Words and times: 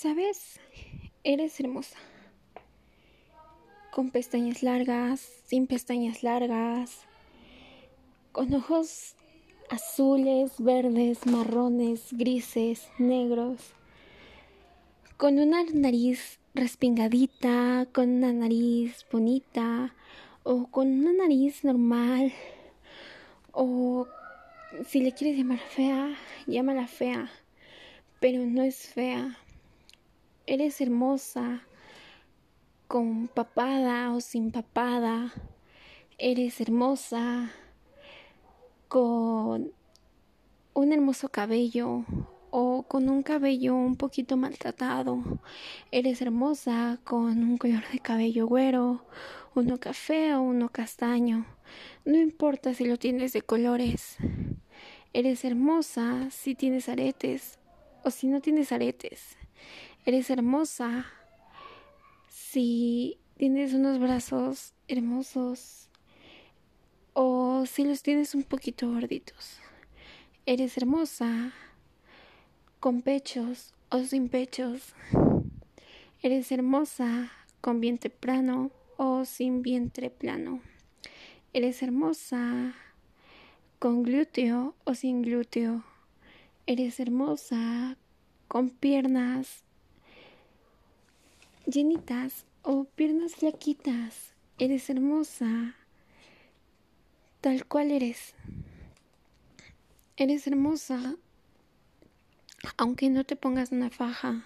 ¿Sabes? 0.00 0.60
Eres 1.24 1.58
hermosa. 1.58 1.96
Con 3.90 4.12
pestañas 4.12 4.62
largas, 4.62 5.18
sin 5.44 5.66
pestañas 5.66 6.22
largas, 6.22 7.00
con 8.30 8.54
ojos 8.54 9.16
azules, 9.70 10.52
verdes, 10.60 11.26
marrones, 11.26 12.12
grises, 12.12 12.88
negros, 12.98 13.72
con 15.16 15.40
una 15.40 15.64
nariz 15.64 16.38
respingadita, 16.54 17.88
con 17.92 18.08
una 18.08 18.32
nariz 18.32 19.04
bonita, 19.10 19.96
o 20.44 20.68
con 20.68 20.86
una 20.86 21.12
nariz 21.12 21.64
normal, 21.64 22.32
o 23.50 24.06
si 24.86 25.00
le 25.00 25.10
quieres 25.10 25.36
llamar 25.36 25.58
fea, 25.58 26.16
llámala 26.46 26.86
fea, 26.86 27.32
pero 28.20 28.46
no 28.46 28.62
es 28.62 28.76
fea 28.90 29.36
Eres 30.50 30.80
hermosa 30.80 31.60
con 32.86 33.28
papada 33.28 34.14
o 34.14 34.22
sin 34.22 34.50
papada. 34.50 35.30
Eres 36.16 36.62
hermosa 36.62 37.50
con 38.88 39.70
un 40.72 40.92
hermoso 40.94 41.28
cabello 41.28 42.06
o 42.50 42.84
con 42.84 43.10
un 43.10 43.22
cabello 43.22 43.76
un 43.76 43.96
poquito 43.96 44.38
maltratado. 44.38 45.22
Eres 45.90 46.22
hermosa 46.22 46.98
con 47.04 47.42
un 47.42 47.58
color 47.58 47.86
de 47.92 47.98
cabello 47.98 48.46
güero, 48.46 49.04
uno 49.54 49.78
café 49.78 50.34
o 50.34 50.40
uno 50.40 50.70
castaño. 50.70 51.44
No 52.06 52.16
importa 52.16 52.72
si 52.72 52.86
lo 52.86 52.96
tienes 52.96 53.34
de 53.34 53.42
colores. 53.42 54.16
Eres 55.12 55.44
hermosa 55.44 56.30
si 56.30 56.54
tienes 56.54 56.88
aretes 56.88 57.58
o 58.02 58.10
si 58.10 58.28
no 58.28 58.40
tienes 58.40 58.72
aretes. 58.72 59.37
Eres 60.08 60.30
hermosa 60.30 61.04
si 62.30 63.18
tienes 63.36 63.74
unos 63.74 63.98
brazos 63.98 64.72
hermosos 64.88 65.90
o 67.12 67.66
si 67.66 67.84
los 67.84 68.02
tienes 68.02 68.34
un 68.34 68.42
poquito 68.42 68.90
gorditos. 68.90 69.60
Eres 70.46 70.78
hermosa 70.78 71.52
con 72.80 73.02
pechos 73.02 73.74
o 73.90 73.98
sin 73.98 74.30
pechos. 74.30 74.94
Eres 76.22 76.52
hermosa 76.52 77.30
con 77.60 77.78
vientre 77.78 78.08
plano 78.08 78.70
o 78.96 79.26
sin 79.26 79.60
vientre 79.60 80.08
plano. 80.08 80.62
Eres 81.52 81.82
hermosa 81.82 82.74
con 83.78 84.04
glúteo 84.04 84.74
o 84.84 84.94
sin 84.94 85.20
glúteo. 85.20 85.84
Eres 86.64 86.98
hermosa 86.98 87.98
con 88.48 88.70
piernas 88.70 89.67
llenitas 91.68 92.46
o 92.62 92.84
piernas 92.84 93.36
flaquitas. 93.36 94.32
Eres 94.58 94.88
hermosa 94.88 95.76
tal 97.40 97.66
cual 97.66 97.90
eres. 97.90 98.34
Eres 100.16 100.46
hermosa 100.46 101.16
aunque 102.76 103.10
no 103.10 103.24
te 103.24 103.36
pongas 103.36 103.70
una 103.70 103.90
faja. 103.90 104.44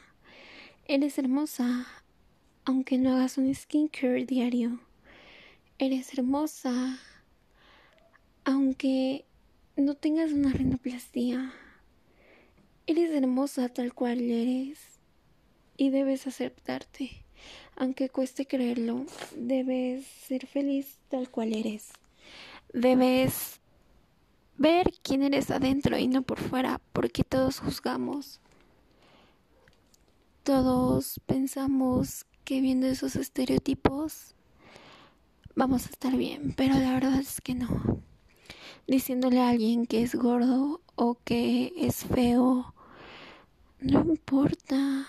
Eres 0.87 1.17
hermosa 1.17 1.87
aunque 2.65 2.99
no 2.99 3.15
hagas 3.15 3.39
un 3.39 3.55
skincare 3.55 4.27
diario. 4.27 4.81
Eres 5.79 6.13
hermosa 6.15 6.99
aunque 8.45 9.25
no 9.77 9.95
tengas 9.95 10.33
una 10.33 10.53
rinoplastía. 10.53 11.53
Eres 12.89 13.13
hermosa 13.13 13.69
tal 13.69 13.95
cual 13.95 14.21
eres 14.21 14.92
y 15.83 15.91
debes 15.91 16.29
aceptarte. 16.29 17.25
Aunque 17.75 18.09
cueste 18.09 18.47
creerlo, 18.47 19.05
debes 19.35 20.07
ser 20.07 20.47
feliz 20.47 20.99
tal 21.09 21.29
cual 21.29 21.53
eres. 21.53 21.91
Debes 22.73 23.59
ver 24.59 24.93
quién 25.03 25.25
eres 25.25 25.51
adentro 25.51 25.99
y 25.99 26.07
no 26.07 26.23
por 26.23 26.39
fuera, 26.39 26.81
porque 26.93 27.25
todos 27.25 27.59
juzgamos. 27.59 28.41
Todos 30.45 31.21
pensamos 31.27 32.27
que 32.45 32.61
viendo 32.61 32.87
esos 32.87 33.17
estereotipos 33.17 34.37
vamos 35.57 35.87
a 35.87 35.91
estar 35.91 36.17
bien, 36.17 36.55
pero 36.57 36.75
la 36.75 36.93
verdad 36.93 37.19
es 37.19 37.41
que 37.41 37.57
no. 37.57 38.01
Diciéndole 38.87 39.41
a 39.41 39.49
alguien 39.49 39.87
que 39.87 40.03
es 40.03 40.15
gordo 40.15 40.81
o 40.95 41.19
que 41.25 41.73
es 41.77 42.05
feo, 42.05 42.73
no 43.81 44.01
importa. 44.03 45.09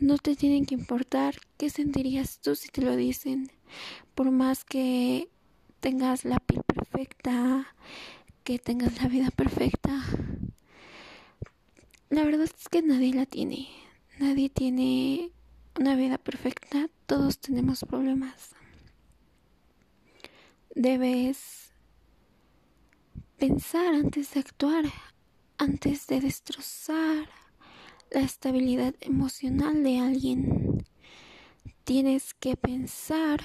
No 0.00 0.16
te 0.16 0.34
tienen 0.34 0.64
que 0.64 0.74
importar 0.74 1.34
qué 1.58 1.68
sentirías 1.68 2.38
tú 2.38 2.56
si 2.56 2.70
te 2.70 2.80
lo 2.80 2.96
dicen. 2.96 3.52
Por 4.14 4.30
más 4.30 4.64
que 4.64 5.28
tengas 5.80 6.24
la 6.24 6.38
piel 6.38 6.62
perfecta, 6.62 7.74
que 8.42 8.58
tengas 8.58 9.02
la 9.02 9.08
vida 9.08 9.30
perfecta. 9.30 10.02
La 12.08 12.24
verdad 12.24 12.44
es 12.44 12.68
que 12.70 12.80
nadie 12.80 13.12
la 13.12 13.26
tiene. 13.26 13.68
Nadie 14.18 14.48
tiene 14.48 15.32
una 15.78 15.94
vida 15.96 16.16
perfecta. 16.16 16.88
Todos 17.04 17.38
tenemos 17.38 17.84
problemas. 17.84 18.54
Debes 20.74 21.72
pensar 23.36 23.92
antes 23.92 24.32
de 24.32 24.40
actuar, 24.40 24.86
antes 25.58 26.06
de 26.06 26.20
destrozar 26.20 27.39
la 28.10 28.20
estabilidad 28.20 28.94
emocional 29.00 29.82
de 29.82 29.98
alguien. 29.98 30.84
Tienes 31.84 32.34
que 32.34 32.56
pensar 32.56 33.40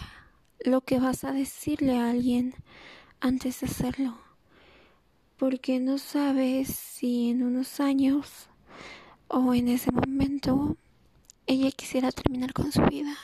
lo 0.59 0.81
que 0.81 0.99
vas 0.99 1.23
a 1.23 1.31
decirle 1.31 1.97
a 1.97 2.09
alguien 2.09 2.53
antes 3.19 3.61
de 3.61 3.67
hacerlo, 3.67 4.17
porque 5.37 5.79
no 5.79 5.97
sabes 5.97 6.69
si 6.69 7.29
en 7.29 7.43
unos 7.43 7.79
años 7.79 8.49
o 9.27 9.53
en 9.53 9.67
ese 9.67 9.91
momento 9.91 10.77
ella 11.47 11.69
quisiera 11.71 12.11
terminar 12.11 12.53
con 12.53 12.71
su 12.71 12.81
vida 12.83 13.15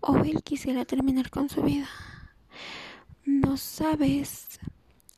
o 0.00 0.16
él 0.18 0.42
quisiera 0.42 0.84
terminar 0.84 1.30
con 1.30 1.48
su 1.48 1.62
vida. 1.62 1.88
No 3.24 3.56
sabes 3.56 4.58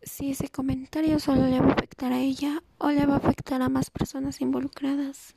si 0.03 0.31
ese 0.31 0.49
comentario 0.49 1.19
solo 1.19 1.47
le 1.49 1.61
va 1.61 1.71
a 1.71 1.72
afectar 1.72 2.12
a 2.12 2.21
ella 2.21 2.62
o 2.78 2.91
le 2.91 3.06
va 3.06 3.15
a 3.15 3.19
afectar 3.19 3.62
a 3.62 3.69
más 3.69 3.91
personas 3.91 4.41
involucradas. 4.41 5.34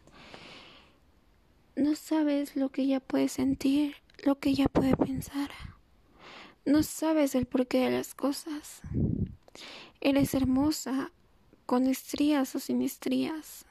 No 1.79 1.95
sabes 1.95 2.57
lo 2.57 2.67
que 2.73 2.81
ella 2.81 2.99
puede 2.99 3.29
sentir, 3.29 3.95
lo 4.25 4.37
que 4.37 4.49
ella 4.49 4.67
puede 4.67 4.97
pensar. 4.97 5.49
No 6.65 6.83
sabes 6.83 7.35
el 7.35 7.45
porqué 7.45 7.85
de 7.85 7.91
las 7.91 8.15
cosas. 8.15 8.81
Eres 10.01 10.33
hermosa, 10.33 11.13
con 11.65 11.87
estrías 11.87 12.53
o 12.53 12.59
sin 12.59 12.81
estrías. 12.81 13.65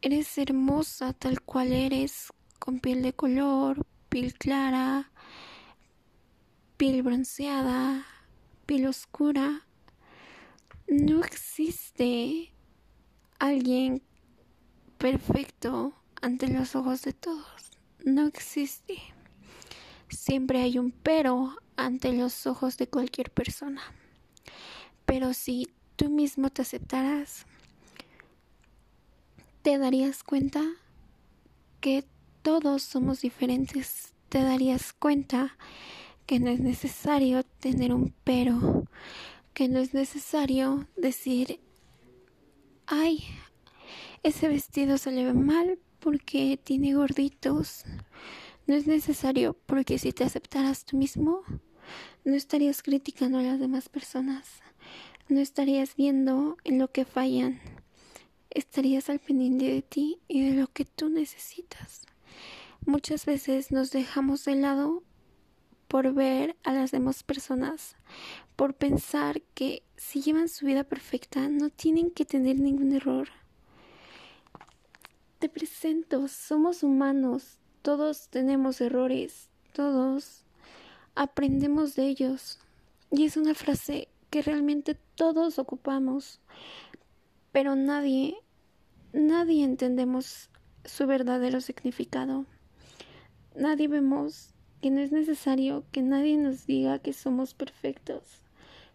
Eres 0.00 0.38
hermosa 0.38 1.12
tal 1.12 1.42
cual 1.42 1.70
eres, 1.74 2.32
con 2.58 2.80
piel 2.80 3.02
de 3.02 3.12
color, 3.12 3.86
piel 4.08 4.32
clara, 4.32 5.10
piel 6.78 7.02
bronceada, 7.02 8.06
piel 8.64 8.86
oscura. 8.86 9.66
No 10.88 11.22
existe 11.22 12.54
alguien 13.38 14.00
perfecto 14.96 15.92
ante 16.20 16.48
los 16.48 16.76
ojos 16.76 17.02
de 17.02 17.12
todos. 17.12 17.70
No 18.04 18.26
existe. 18.26 18.98
Siempre 20.08 20.60
hay 20.62 20.78
un 20.78 20.90
pero 20.90 21.56
ante 21.76 22.12
los 22.12 22.46
ojos 22.46 22.76
de 22.76 22.88
cualquier 22.88 23.30
persona. 23.30 23.82
Pero 25.04 25.34
si 25.34 25.68
tú 25.96 26.10
mismo 26.10 26.50
te 26.50 26.62
aceptaras, 26.62 27.46
te 29.62 29.78
darías 29.78 30.22
cuenta 30.22 30.62
que 31.80 32.04
todos 32.42 32.82
somos 32.82 33.20
diferentes. 33.20 34.12
Te 34.28 34.42
darías 34.42 34.92
cuenta 34.92 35.56
que 36.26 36.40
no 36.40 36.50
es 36.50 36.60
necesario 36.60 37.44
tener 37.44 37.92
un 37.92 38.12
pero, 38.24 38.84
que 39.54 39.68
no 39.68 39.78
es 39.78 39.94
necesario 39.94 40.86
decir, 40.96 41.60
ay, 42.86 43.24
ese 44.22 44.48
vestido 44.48 44.98
se 44.98 45.12
le 45.12 45.24
ve 45.24 45.34
mal 45.34 45.78
porque 46.06 46.56
tiene 46.62 46.94
gorditos. 46.94 47.82
No 48.68 48.76
es 48.76 48.86
necesario 48.86 49.56
porque 49.66 49.98
si 49.98 50.12
te 50.12 50.22
aceptaras 50.22 50.84
tú 50.84 50.96
mismo, 50.96 51.42
no 52.24 52.36
estarías 52.36 52.80
criticando 52.80 53.38
a 53.38 53.42
las 53.42 53.58
demás 53.58 53.88
personas. 53.88 54.62
No 55.28 55.40
estarías 55.40 55.96
viendo 55.96 56.58
en 56.62 56.78
lo 56.78 56.92
que 56.92 57.04
fallan. 57.04 57.60
Estarías 58.50 59.10
al 59.10 59.18
pendiente 59.18 59.64
de 59.64 59.82
ti 59.82 60.20
y 60.28 60.48
de 60.48 60.54
lo 60.54 60.68
que 60.68 60.84
tú 60.84 61.08
necesitas. 61.08 62.06
Muchas 62.86 63.26
veces 63.26 63.72
nos 63.72 63.90
dejamos 63.90 64.44
de 64.44 64.54
lado 64.54 65.02
por 65.88 66.14
ver 66.14 66.54
a 66.62 66.72
las 66.72 66.92
demás 66.92 67.24
personas, 67.24 67.96
por 68.54 68.74
pensar 68.74 69.42
que 69.54 69.82
si 69.96 70.22
llevan 70.22 70.48
su 70.48 70.66
vida 70.66 70.84
perfecta 70.84 71.48
no 71.48 71.68
tienen 71.68 72.12
que 72.12 72.24
tener 72.24 72.60
ningún 72.60 72.92
error 72.92 73.28
te 75.38 75.48
presento, 75.48 76.28
somos 76.28 76.82
humanos, 76.82 77.58
todos 77.82 78.28
tenemos 78.28 78.80
errores, 78.80 79.50
todos 79.72 80.44
aprendemos 81.14 81.94
de 81.94 82.06
ellos. 82.06 82.58
Y 83.10 83.24
es 83.24 83.36
una 83.36 83.54
frase 83.54 84.08
que 84.30 84.42
realmente 84.42 84.96
todos 85.14 85.58
ocupamos, 85.58 86.40
pero 87.52 87.76
nadie, 87.76 88.36
nadie 89.12 89.64
entendemos 89.64 90.50
su 90.84 91.06
verdadero 91.06 91.60
significado. 91.60 92.46
Nadie 93.54 93.88
vemos 93.88 94.50
que 94.80 94.90
no 94.90 95.00
es 95.00 95.12
necesario 95.12 95.84
que 95.92 96.02
nadie 96.02 96.36
nos 96.36 96.66
diga 96.66 96.98
que 96.98 97.12
somos 97.12 97.54
perfectos, 97.54 98.42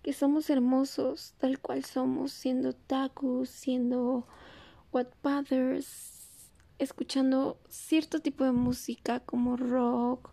que 0.03 0.13
somos 0.13 0.49
hermosos 0.49 1.33
tal 1.39 1.59
cual 1.59 1.85
somos, 1.85 2.31
siendo 2.31 2.73
tacos, 2.73 3.49
siendo 3.49 4.27
whatpathers, 4.91 6.11
escuchando 6.81 7.57
cierto 7.69 8.19
tipo 8.19 8.44
de 8.44 8.51
música 8.51 9.19
como 9.19 9.56
rock, 9.56 10.31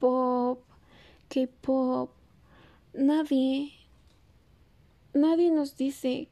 pop, 0.00 0.60
K-pop. 1.28 2.10
Nadie, 2.92 3.72
nadie 5.12 5.50
nos 5.50 5.76
dice 5.76 6.28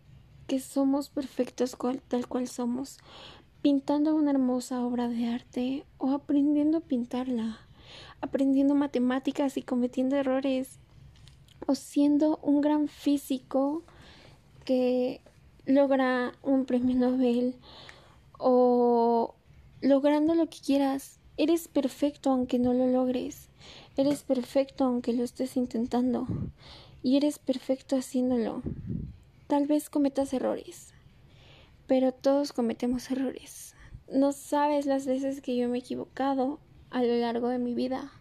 que 0.49 0.59
somos 0.61 1.11
perfectos 1.11 1.77
tal 2.09 2.29
cual 2.29 2.49
somos, 2.49 2.99
pintando 3.63 4.15
una 4.15 4.33
hermosa 4.33 4.85
obra 4.85 5.09
de 5.09 5.29
arte 5.29 5.87
o 5.99 6.11
aprendiendo 6.11 6.79
a 6.79 6.83
pintarla, 6.83 7.61
aprendiendo 8.21 8.75
matemáticas 8.75 9.57
y 9.57 9.63
cometiendo 9.63 10.17
errores, 10.17 10.81
o 11.67 11.77
siendo 11.77 12.39
un 12.43 12.61
gran 12.61 12.89
físico 12.89 13.85
que 14.65 15.21
logra 15.67 16.33
un 16.43 16.65
premio 16.65 16.97
Nobel 16.97 17.55
o 18.39 19.37
logrando 19.83 20.35
lo 20.35 20.49
que 20.49 20.59
quieras. 20.65 21.19
Eres 21.37 21.69
perfecto 21.69 22.31
aunque 22.31 22.59
no 22.59 22.73
lo 22.73 22.87
logres. 22.87 23.49
Eres 23.97 24.23
perfecto 24.23 24.85
aunque 24.85 25.13
lo 25.13 25.25
estés 25.25 25.57
intentando. 25.57 26.27
Y 27.03 27.17
eres 27.17 27.39
perfecto 27.39 27.97
haciéndolo. 27.97 28.63
Tal 29.49 29.67
vez 29.67 29.91
cometas 29.91 30.33
errores. 30.33 30.95
Pero 31.87 32.13
todos 32.13 32.53
cometemos 32.53 33.11
errores. 33.11 33.75
No 34.11 34.33
sabes 34.33 34.87
las 34.87 35.07
veces 35.07 35.41
que 35.41 35.57
yo 35.57 35.69
me 35.69 35.79
he 35.79 35.81
equivocado 35.81 36.61
a 36.91 37.03
lo 37.03 37.17
largo 37.17 37.49
de 37.49 37.59
mi 37.59 37.75
vida. 37.75 38.13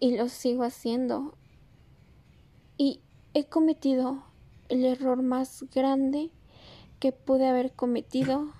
Y 0.00 0.16
lo 0.16 0.28
sigo 0.28 0.64
haciendo. 0.64 1.34
Y 2.76 3.00
he 3.34 3.44
cometido 3.44 4.24
el 4.68 4.84
error 4.84 5.22
más 5.22 5.64
grande 5.72 6.30
que 6.98 7.12
pude 7.12 7.46
haber 7.46 7.72
cometido 7.72 8.52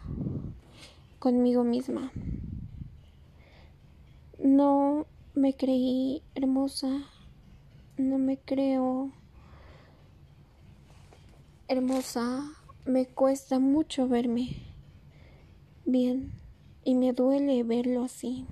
conmigo 1.22 1.62
misma. 1.62 2.10
No 4.42 5.06
me 5.34 5.54
creí 5.54 6.20
hermosa, 6.34 7.06
no 7.96 8.18
me 8.18 8.38
creo 8.38 9.12
hermosa, 11.68 12.42
me 12.86 13.06
cuesta 13.06 13.60
mucho 13.60 14.08
verme 14.08 14.48
bien 15.84 16.32
y 16.82 16.96
me 16.96 17.12
duele 17.12 17.62
verlo 17.62 18.02
así. 18.02 18.44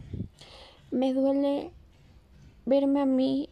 Me 0.93 1.13
duele 1.13 1.73
verme 2.67 3.01
a 3.01 3.07
mí 3.07 3.49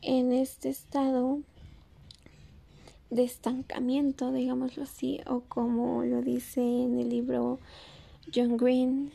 en 0.00 0.32
este 0.32 0.68
estado 0.68 1.40
de 3.10 3.24
estancamiento, 3.24 4.30
digámoslo 4.30 4.84
así, 4.84 5.22
o 5.26 5.40
como 5.40 6.04
lo 6.04 6.22
dice 6.22 6.60
en 6.60 7.00
el 7.00 7.08
libro 7.08 7.58
John 8.34 8.56
Green, 8.56 9.12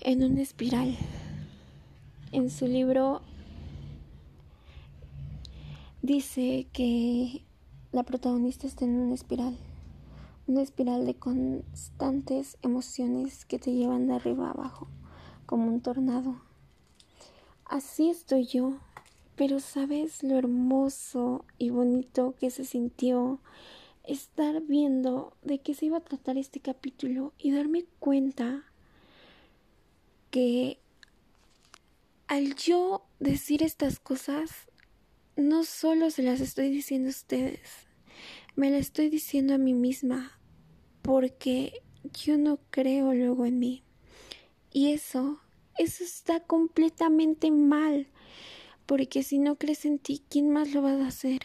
en 0.00 0.22
una 0.22 0.40
espiral. 0.42 0.96
En 2.32 2.50
su 2.50 2.66
libro 2.66 3.22
dice 6.02 6.66
que 6.72 7.42
la 7.92 8.02
protagonista 8.02 8.66
está 8.66 8.84
en 8.84 8.96
una 8.98 9.14
espiral, 9.14 9.56
una 10.46 10.62
espiral 10.62 11.06
de 11.06 11.14
constantes 11.14 12.56
emociones 12.62 13.44
que 13.44 13.58
te 13.58 13.72
llevan 13.72 14.06
de 14.06 14.14
arriba 14.14 14.48
a 14.48 14.52
abajo, 14.52 14.88
como 15.46 15.66
un 15.66 15.80
tornado. 15.80 16.40
Así 17.64 18.10
estoy 18.10 18.46
yo 18.46 18.78
pero 19.38 19.60
sabes 19.60 20.24
lo 20.24 20.36
hermoso 20.36 21.44
y 21.58 21.70
bonito 21.70 22.34
que 22.40 22.50
se 22.50 22.64
sintió 22.64 23.38
estar 24.08 24.62
viendo 24.62 25.36
de 25.42 25.60
qué 25.60 25.74
se 25.74 25.86
iba 25.86 25.98
a 25.98 26.04
tratar 26.04 26.38
este 26.38 26.60
capítulo 26.60 27.34
y 27.38 27.52
darme 27.52 27.84
cuenta 27.98 28.64
que 30.30 30.78
al 32.26 32.54
yo 32.54 33.06
decir 33.20 33.62
estas 33.62 33.98
cosas, 34.00 34.50
no 35.36 35.64
solo 35.64 36.10
se 36.10 36.22
las 36.22 36.40
estoy 36.40 36.70
diciendo 36.70 37.08
a 37.08 37.10
ustedes, 37.10 37.60
me 38.56 38.70
las 38.70 38.80
estoy 38.80 39.08
diciendo 39.08 39.54
a 39.54 39.58
mí 39.58 39.74
misma, 39.74 40.40
porque 41.02 41.82
yo 42.24 42.36
no 42.36 42.58
creo 42.70 43.14
luego 43.14 43.46
en 43.46 43.58
mí. 43.58 43.84
Y 44.72 44.92
eso, 44.92 45.40
eso 45.78 46.04
está 46.04 46.40
completamente 46.40 47.50
mal 47.50 48.08
porque 48.88 49.22
si 49.22 49.38
no 49.38 49.56
crees 49.56 49.84
en 49.84 49.98
ti, 49.98 50.22
¿quién 50.30 50.50
más 50.50 50.72
lo 50.72 50.80
va 50.80 50.92
a 50.92 51.08
hacer? 51.08 51.40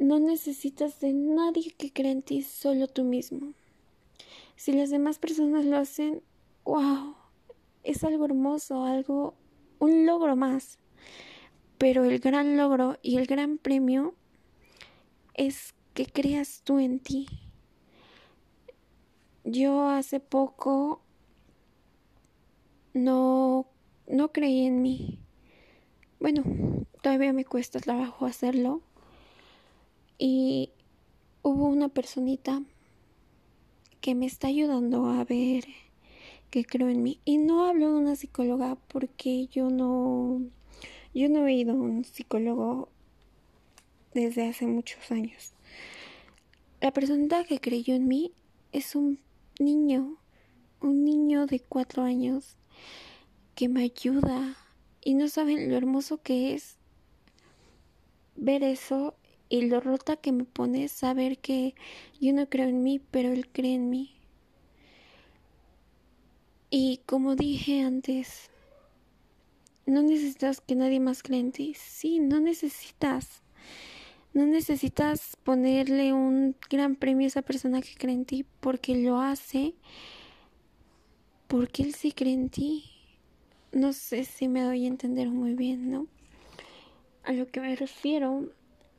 No 0.00 0.18
necesitas 0.18 0.98
de 1.00 1.12
nadie 1.12 1.72
que 1.76 1.92
crea 1.92 2.10
en 2.10 2.22
ti, 2.22 2.40
solo 2.40 2.88
tú 2.88 3.04
mismo. 3.04 3.52
Si 4.56 4.72
las 4.72 4.88
demás 4.88 5.18
personas 5.18 5.66
lo 5.66 5.76
hacen, 5.76 6.22
wow, 6.64 7.14
es 7.82 8.02
algo 8.02 8.24
hermoso, 8.24 8.84
algo, 8.84 9.34
un 9.78 10.06
logro 10.06 10.36
más. 10.36 10.78
Pero 11.76 12.04
el 12.04 12.18
gran 12.18 12.56
logro 12.56 12.96
y 13.02 13.18
el 13.18 13.26
gran 13.26 13.58
premio 13.58 14.14
es 15.34 15.74
que 15.92 16.06
creas 16.06 16.62
tú 16.64 16.78
en 16.78 17.00
ti. 17.00 17.26
Yo 19.44 19.88
hace 19.88 20.18
poco 20.18 21.02
no, 22.94 23.66
no 24.06 24.32
creí 24.32 24.64
en 24.64 24.80
mí 24.80 25.18
bueno, 26.20 26.42
todavía 27.02 27.32
me 27.32 27.46
cuesta 27.46 27.80
trabajo 27.80 28.26
hacerlo. 28.26 28.82
Y 30.22 30.68
hubo 31.40 31.64
una 31.64 31.88
personita 31.88 32.62
que 34.02 34.14
me 34.14 34.26
está 34.26 34.48
ayudando 34.48 35.06
a 35.06 35.24
ver 35.24 35.64
que 36.50 36.66
creo 36.66 36.90
en 36.90 37.02
mí. 37.02 37.20
Y 37.24 37.38
no 37.38 37.64
hablo 37.64 37.94
de 37.94 38.00
una 38.00 38.16
psicóloga 38.16 38.76
porque 38.88 39.46
yo 39.46 39.70
no, 39.70 40.42
yo 41.14 41.30
no 41.30 41.46
he 41.46 41.54
ido 41.54 41.72
a 41.72 41.76
un 41.76 42.04
psicólogo 42.04 42.90
desde 44.12 44.46
hace 44.46 44.66
muchos 44.66 45.10
años. 45.10 45.54
La 46.82 46.92
persona 46.92 47.44
que 47.44 47.58
creyó 47.58 47.94
en 47.94 48.06
mí 48.06 48.32
es 48.72 48.94
un 48.94 49.20
niño, 49.58 50.18
un 50.82 51.02
niño 51.02 51.46
de 51.46 51.60
cuatro 51.60 52.02
años 52.02 52.56
que 53.54 53.70
me 53.70 53.84
ayuda 53.84 54.54
y 55.02 55.14
no 55.14 55.28
saben 55.28 55.70
lo 55.70 55.78
hermoso 55.78 56.20
que 56.20 56.52
es 56.52 56.76
ver 58.36 58.62
eso 58.62 59.14
y 59.50 59.66
lo 59.66 59.80
rota 59.80 60.16
que 60.16 60.32
me 60.32 60.44
pone 60.44 60.88
saber 60.88 61.36
que 61.36 61.74
yo 62.18 62.32
no 62.32 62.48
creo 62.48 62.68
en 62.68 62.82
mí, 62.82 63.00
pero 63.10 63.30
él 63.30 63.48
cree 63.48 63.74
en 63.74 63.90
mí. 63.90 64.14
Y 66.70 67.00
como 67.04 67.36
dije 67.36 67.82
antes, 67.82 68.48
no 69.84 70.02
necesitas 70.02 70.62
que 70.62 70.74
nadie 70.74 71.00
más 71.00 71.22
cree 71.22 71.40
en 71.40 71.52
ti. 71.52 71.74
Sí, 71.74 72.18
no 72.18 72.40
necesitas. 72.40 73.42
No 74.32 74.46
necesitas 74.46 75.36
ponerle 75.42 76.14
un 76.14 76.56
gran 76.70 76.96
premio 76.96 77.26
a 77.26 77.28
esa 77.28 77.42
persona 77.42 77.82
que 77.82 77.94
cree 77.94 78.14
en 78.14 78.24
ti 78.24 78.46
porque 78.60 78.96
lo 78.96 79.20
hace 79.20 79.74
porque 81.48 81.82
él 81.82 81.94
sí 81.94 82.12
cree 82.12 82.32
en 82.32 82.48
ti 82.48 82.84
no 83.72 83.92
sé 83.92 84.24
si 84.24 84.48
me 84.48 84.62
doy 84.62 84.84
a 84.84 84.88
entender 84.88 85.28
muy 85.28 85.54
bien, 85.54 85.90
¿no? 85.90 86.06
A 87.24 87.32
lo 87.32 87.48
que 87.48 87.60
me 87.60 87.76
refiero 87.76 88.48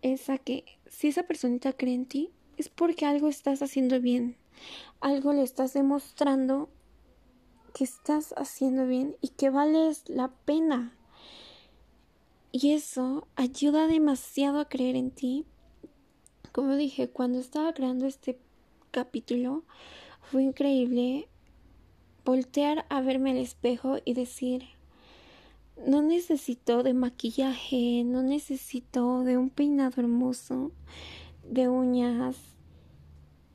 es 0.01 0.29
a 0.29 0.37
que 0.37 0.65
si 0.87 1.07
esa 1.07 1.23
personita 1.23 1.73
cree 1.73 1.93
en 1.93 2.05
ti, 2.05 2.31
es 2.57 2.69
porque 2.69 3.05
algo 3.05 3.27
estás 3.27 3.61
haciendo 3.61 3.99
bien, 3.99 4.37
algo 4.99 5.33
le 5.33 5.43
estás 5.43 5.73
demostrando 5.73 6.69
que 7.73 7.83
estás 7.83 8.33
haciendo 8.37 8.85
bien 8.85 9.15
y 9.21 9.29
que 9.29 9.49
vales 9.49 10.03
la 10.07 10.29
pena. 10.45 10.93
Y 12.51 12.73
eso 12.73 13.27
ayuda 13.35 13.87
demasiado 13.87 14.59
a 14.59 14.67
creer 14.67 14.95
en 14.95 15.11
ti. 15.11 15.45
Como 16.51 16.75
dije, 16.75 17.09
cuando 17.09 17.39
estaba 17.39 17.73
creando 17.73 18.05
este 18.05 18.37
capítulo, 18.91 19.63
fue 20.21 20.43
increíble 20.43 21.29
voltear 22.25 22.85
a 22.89 23.01
verme 23.01 23.31
al 23.31 23.37
espejo 23.37 23.97
y 24.03 24.13
decir, 24.13 24.65
no 25.85 26.01
necesito 26.01 26.83
de 26.83 26.93
maquillaje, 26.93 28.03
no 28.05 28.23
necesito 28.23 29.23
de 29.23 29.37
un 29.37 29.49
peinado 29.49 30.01
hermoso, 30.01 30.71
de 31.43 31.69
uñas 31.69 32.37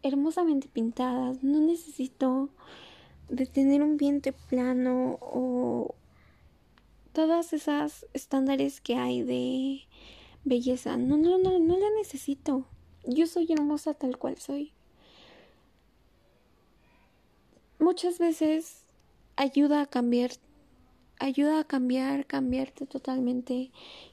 hermosamente 0.03 0.69
pintadas, 0.69 1.43
no 1.43 1.61
necesito 1.61 2.51
de 3.29 3.47
tener 3.47 3.83
un 3.83 3.97
vientre 3.97 4.33
plano 4.33 5.19
o 5.21 5.95
todas 7.13 7.53
esas 7.53 8.07
estándares 8.13 8.81
que 8.81 8.97
hay 8.97 9.23
de 9.23 9.81
belleza. 10.45 10.97
No, 10.97 11.17
no, 11.17 11.39
no, 11.39 11.59
no 11.59 11.79
la 11.79 11.91
necesito. 11.99 12.67
Yo 13.05 13.27
soy 13.27 13.53
hermosa 13.53 13.95
tal 13.95 14.19
cual 14.19 14.39
soy. 14.39 14.73
Muchas 17.79 18.19
veces 18.19 18.83
ayuda 19.37 19.83
a 19.83 19.87
cambiar, 19.87 20.31
ayuda 21.19 21.61
a 21.61 21.65
cambiar, 21.65 22.27
cambiarte 22.27 22.87
totalmente 22.87 23.71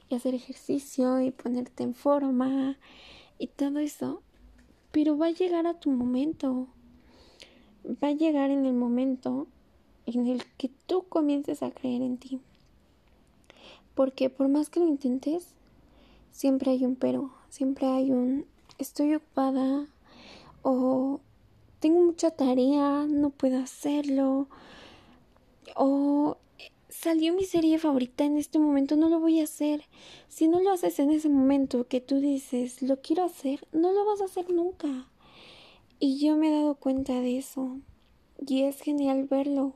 y 0.08 0.14
hacer 0.14 0.34
ejercicio 0.34 1.20
y 1.20 1.30
ponerte 1.30 1.82
en 1.82 1.94
forma 1.94 2.76
y 3.38 3.48
todo 3.48 3.78
eso. 3.78 4.22
Pero 4.92 5.18
va 5.18 5.26
a 5.26 5.30
llegar 5.30 5.66
a 5.66 5.78
tu 5.78 5.90
momento. 5.90 6.68
Va 7.86 8.08
a 8.08 8.12
llegar 8.12 8.50
en 8.50 8.66
el 8.66 8.74
momento 8.74 9.46
en 10.06 10.26
el 10.26 10.44
que 10.56 10.70
tú 10.86 11.04
comiences 11.08 11.62
a 11.62 11.70
creer 11.70 12.02
en 12.02 12.18
ti. 12.18 12.40
Porque 13.94 14.30
por 14.30 14.48
más 14.48 14.70
que 14.70 14.80
lo 14.80 14.88
intentes, 14.88 15.54
siempre 16.30 16.72
hay 16.72 16.84
un 16.84 16.96
pero, 16.96 17.30
siempre 17.48 17.86
hay 17.86 18.10
un 18.10 18.46
estoy 18.78 19.14
ocupada 19.14 19.86
o 20.62 21.20
tengo 21.80 22.00
mucha 22.00 22.30
tarea, 22.30 23.06
no 23.06 23.30
puedo 23.30 23.58
hacerlo 23.58 24.48
o 25.76 26.36
salió 27.04 27.32
mi 27.34 27.44
serie 27.44 27.78
favorita 27.78 28.24
en 28.24 28.36
este 28.36 28.58
momento, 28.58 28.96
no 28.96 29.08
lo 29.08 29.20
voy 29.20 29.40
a 29.40 29.44
hacer. 29.44 29.84
Si 30.28 30.48
no 30.48 30.60
lo 30.60 30.72
haces 30.72 30.98
en 30.98 31.10
ese 31.10 31.28
momento 31.28 31.86
que 31.86 32.00
tú 32.00 32.18
dices, 32.20 32.82
lo 32.82 33.00
quiero 33.00 33.24
hacer, 33.24 33.66
no 33.72 33.92
lo 33.92 34.04
vas 34.04 34.20
a 34.20 34.24
hacer 34.24 34.50
nunca. 34.50 35.08
Y 36.00 36.18
yo 36.18 36.36
me 36.36 36.48
he 36.48 36.52
dado 36.52 36.74
cuenta 36.74 37.20
de 37.20 37.38
eso. 37.38 37.78
Y 38.46 38.62
es 38.62 38.80
genial 38.80 39.24
verlo 39.24 39.74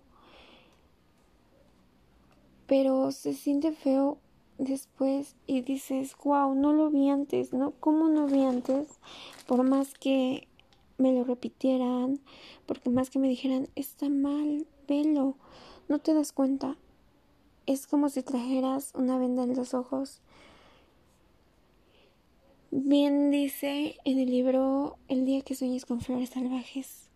pero 2.69 3.11
se 3.13 3.33
siente 3.33 3.73
feo 3.73 4.19
después 4.59 5.35
y 5.47 5.63
dices, 5.63 6.15
wow, 6.23 6.55
no 6.55 6.75
lo 6.75 6.91
vi 6.91 7.09
antes, 7.09 7.55
¿no? 7.55 7.73
¿Cómo 7.81 8.09
no 8.09 8.27
vi 8.27 8.43
antes? 8.43 8.89
Por 9.47 9.63
más 9.65 9.95
que 9.95 10.47
me 10.99 11.13
lo 11.13 11.25
repitieran, 11.25 12.21
porque 12.67 12.91
más 12.91 13.09
que 13.09 13.19
me 13.19 13.29
dijeran, 13.29 13.69
está 13.75 14.11
mal, 14.11 14.67
velo, 14.87 15.37
no 15.89 15.99
te 15.99 16.13
das 16.13 16.33
cuenta. 16.33 16.77
Es 17.69 17.87
como 17.87 18.09
si 18.09 18.23
trajeras 18.23 18.93
una 18.95 19.19
venda 19.19 19.43
en 19.43 19.55
los 19.55 19.75
ojos. 19.75 20.23
Bien 22.71 23.31
dice 23.31 23.99
en 24.07 24.19
el 24.19 24.31
libro 24.31 24.97
El 25.07 25.27
día 25.27 25.43
que 25.43 25.55
sueñes 25.55 25.85
con 25.85 26.01
flores 26.01 26.31
salvajes 26.31 27.09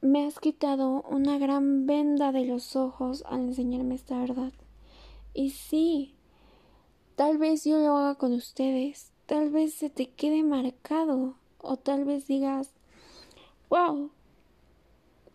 me 0.00 0.26
has 0.26 0.38
quitado 0.38 1.02
una 1.10 1.38
gran 1.38 1.84
venda 1.84 2.32
de 2.32 2.46
los 2.46 2.74
ojos 2.74 3.22
al 3.26 3.40
enseñarme 3.40 3.96
esta 3.96 4.18
verdad. 4.18 4.52
Y 5.34 5.50
sí, 5.50 6.14
tal 7.16 7.36
vez 7.36 7.64
yo 7.64 7.78
lo 7.78 7.98
haga 7.98 8.14
con 8.14 8.32
ustedes, 8.32 9.12
tal 9.26 9.50
vez 9.50 9.74
se 9.74 9.90
te 9.90 10.08
quede 10.08 10.42
marcado, 10.42 11.36
o 11.58 11.76
tal 11.76 12.04
vez 12.04 12.26
digas, 12.26 12.70
wow, 13.68 14.10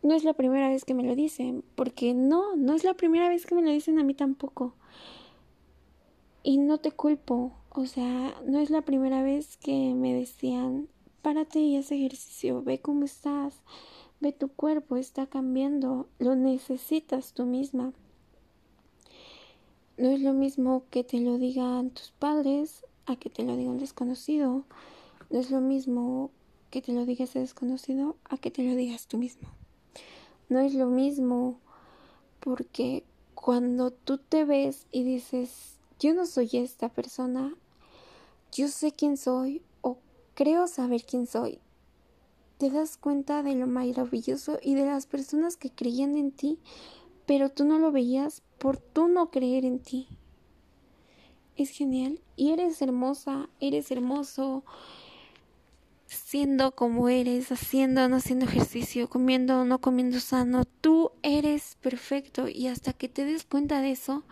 no 0.01 0.15
es 0.15 0.23
la 0.23 0.33
primera 0.33 0.69
vez 0.69 0.85
que 0.85 0.93
me 0.93 1.03
lo 1.03 1.15
dicen, 1.15 1.63
porque 1.75 2.13
no, 2.13 2.55
no 2.55 2.73
es 2.73 2.83
la 2.83 2.93
primera 2.93 3.29
vez 3.29 3.45
que 3.45 3.55
me 3.55 3.61
lo 3.61 3.71
dicen 3.71 3.99
a 3.99 4.03
mí 4.03 4.13
tampoco. 4.13 4.73
Y 6.43 6.57
no 6.57 6.77
te 6.77 6.91
culpo, 6.91 7.51
o 7.69 7.85
sea, 7.85 8.33
no 8.45 8.59
es 8.59 8.69
la 8.69 8.81
primera 8.81 9.23
vez 9.23 9.57
que 9.57 9.93
me 9.93 10.13
decían, 10.13 10.87
párate 11.21 11.59
y 11.59 11.77
haz 11.77 11.91
ejercicio, 11.91 12.63
ve 12.63 12.79
cómo 12.79 13.05
estás 13.05 13.61
Ve 14.21 14.33
tu 14.33 14.49
cuerpo 14.49 14.97
está 14.97 15.27
cambiando, 15.27 16.09
lo 16.19 16.35
necesitas 16.35 17.31
tú 17.31 17.45
misma. 17.45 17.93
No 19.97 20.09
es 20.09 20.19
lo 20.19 20.33
mismo 20.33 20.83
que 20.89 21.05
te 21.05 21.21
lo 21.21 21.37
digan 21.37 21.91
tus 21.91 22.11
padres 22.11 22.85
a 23.05 23.15
que 23.15 23.29
te 23.29 23.43
lo 23.43 23.55
diga 23.55 23.71
un 23.71 23.77
desconocido. 23.77 24.65
No 25.29 25.39
es 25.39 25.51
lo 25.51 25.61
mismo 25.61 26.31
que 26.69 26.81
te 26.81 26.91
lo 26.91 27.05
diga 27.05 27.23
ese 27.23 27.39
desconocido 27.39 28.17
a 28.25 28.35
que 28.37 28.51
te 28.51 28.63
lo 28.63 28.75
digas 28.75 29.07
tú 29.07 29.17
mismo. 29.17 29.47
No 30.49 30.59
es 30.59 30.73
lo 30.73 30.87
mismo 30.87 31.59
porque 32.39 33.03
cuando 33.35 33.91
tú 33.91 34.17
te 34.17 34.45
ves 34.45 34.87
y 34.91 35.03
dices, 35.03 35.77
yo 35.99 36.13
no 36.13 36.25
soy 36.25 36.49
esta 36.53 36.89
persona, 36.89 37.55
yo 38.51 38.67
sé 38.67 38.91
quién 38.91 39.15
soy 39.15 39.61
o 39.81 39.97
creo 40.33 40.67
saber 40.67 41.03
quién 41.05 41.27
soy, 41.27 41.59
te 42.57 42.69
das 42.69 42.97
cuenta 42.97 43.43
de 43.43 43.55
lo 43.55 43.67
maravilloso 43.67 44.59
y 44.61 44.75
de 44.75 44.85
las 44.85 45.05
personas 45.05 45.55
que 45.55 45.71
creían 45.71 46.17
en 46.17 46.31
ti, 46.31 46.59
pero 47.25 47.49
tú 47.49 47.63
no 47.63 47.79
lo 47.79 47.91
veías 47.91 48.41
por 48.57 48.77
tú 48.77 49.07
no 49.07 49.31
creer 49.31 49.63
en 49.65 49.79
ti. 49.79 50.07
Es 51.55 51.69
genial 51.69 52.19
y 52.35 52.51
eres 52.51 52.81
hermosa, 52.81 53.49
eres 53.59 53.91
hermoso 53.91 54.63
siendo 56.09 56.75
como 56.75 57.07
eres, 57.09 57.51
haciendo 57.51 58.03
o 58.03 58.09
no 58.09 58.17
haciendo 58.17 58.45
ejercicio, 58.45 59.09
comiendo 59.09 59.61
o 59.61 59.65
no 59.65 59.79
comiendo 59.79 60.19
sano, 60.19 60.65
tú 60.65 61.11
eres 61.21 61.77
perfecto. 61.81 62.47
Y 62.47 62.67
hasta 62.67 62.93
que 62.93 63.07
te 63.07 63.25
des 63.25 63.45
cuenta 63.45 63.81
de 63.81 63.91
eso, 63.91 64.23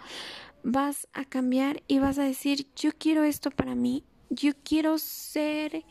vas 0.63 1.07
a 1.13 1.23
cambiar 1.23 1.83
y 1.87 1.99
vas 1.99 2.17
a 2.17 2.23
decir, 2.23 2.67
yo 2.75 2.91
quiero 2.97 3.23
esto 3.23 3.51
para 3.51 3.75
mí, 3.75 4.03
yo 4.29 4.53
quiero 4.63 4.97
ser 4.97 5.85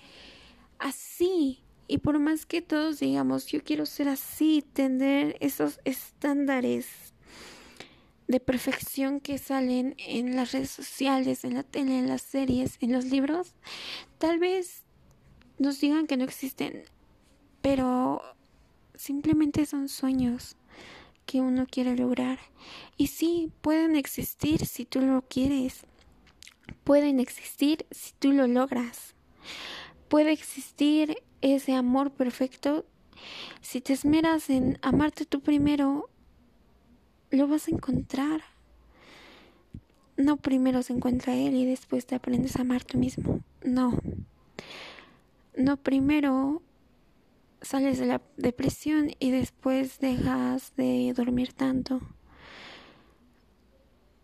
así, 0.79 1.63
y 1.89 1.99
por 1.99 2.19
más 2.19 2.47
que 2.47 2.63
todos 2.63 2.99
digamos, 2.99 3.47
yo 3.47 3.63
quiero 3.63 3.87
ser 3.87 4.09
así, 4.09 4.63
tener 4.73 5.37
esos 5.41 5.81
estándares 5.85 7.15
de 8.27 8.41
perfección 8.41 9.21
que 9.21 9.39
salen 9.39 9.95
en 9.99 10.35
las 10.35 10.53
redes 10.53 10.71
sociales, 10.71 11.45
en 11.45 11.55
la 11.55 11.63
tele, 11.63 11.99
en 11.99 12.09
las 12.09 12.23
series, 12.23 12.77
en 12.81 12.93
los 12.93 13.05
libros, 13.05 13.55
tal 14.19 14.39
vez 14.39 14.86
nos 15.59 15.81
digan 15.81 16.07
que 16.07 16.17
no 16.17 16.25
existen, 16.25 16.85
pero 17.63 18.23
simplemente 18.95 19.67
son 19.67 19.89
sueños 19.89 20.57
que 21.27 21.41
uno 21.41 21.67
quiere 21.69 21.97
lograr. 21.97 22.39
Y 22.97 23.09
sí, 23.09 23.51
pueden 23.61 23.97
existir 23.97 24.65
si 24.67 24.85
tú 24.85 25.01
lo 25.01 25.23
quieres. 25.23 25.85
Pueden 26.85 27.21
existir 27.21 27.87
si 27.91 28.13
tú 28.19 28.33
lo 28.33 28.47
logras. 28.47 29.15
Puede 30.09 30.33
existir 30.33 31.17
ese 31.41 31.75
amor 31.75 32.13
perfecto, 32.13 32.85
si 33.61 33.81
te 33.81 33.93
esmeras 33.93 34.51
en 34.51 34.79
amarte 34.83 35.25
tú 35.25 35.41
primero, 35.41 36.09
lo 37.31 37.49
vas 37.49 37.69
a 37.69 37.71
encontrar. 37.71 38.43
No 40.17 40.37
primero 40.37 40.83
se 40.83 40.93
encuentra 40.93 41.35
él 41.35 41.55
y 41.55 41.67
después 41.67 42.07
te 42.07 42.15
aprendes 42.15 42.57
a 42.57 42.63
amar 42.63 42.85
tú 42.85 42.99
mismo. 42.99 43.41
No. 43.63 43.99
No 45.57 45.79
primero 45.79 46.63
sales 47.63 47.99
de 47.99 48.07
la 48.07 48.21
depresión 48.37 49.11
y 49.19 49.31
después 49.31 49.99
dejas 49.99 50.75
de 50.77 51.13
dormir 51.17 51.53
tanto. 51.55 52.01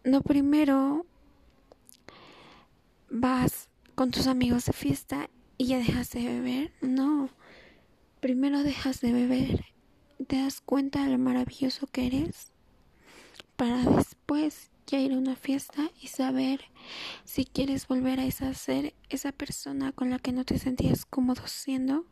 No 0.04 0.20
primero 0.20 1.06
vas 3.08 3.68
con 3.94 4.10
tus 4.10 4.26
amigos 4.26 4.66
de 4.66 4.72
fiesta 4.72 5.30
y 5.56 5.66
ya 5.68 5.78
dejas 5.78 6.10
de 6.10 6.26
beber. 6.26 6.72
No, 6.82 7.30
primero 8.20 8.62
dejas 8.62 9.00
de 9.00 9.12
beber, 9.12 9.64
te 10.26 10.36
das 10.36 10.60
cuenta 10.60 11.04
de 11.04 11.10
lo 11.10 11.18
maravilloso 11.18 11.86
que 11.86 12.06
eres 12.06 12.52
para 13.56 13.82
después 13.84 14.71
ya 14.86 14.98
ir 14.98 15.12
a 15.12 15.16
una 15.16 15.36
fiesta 15.36 15.90
y 16.00 16.08
saber 16.08 16.60
si 17.24 17.44
quieres 17.44 17.86
volver 17.86 18.20
a 18.20 18.24
esa 18.24 18.52
ser 18.54 18.94
esa 19.08 19.32
persona 19.32 19.92
con 19.92 20.10
la 20.10 20.18
que 20.18 20.32
no 20.32 20.44
te 20.44 20.58
sentías 20.58 21.04
cómodo 21.04 21.46
siendo 21.46 22.04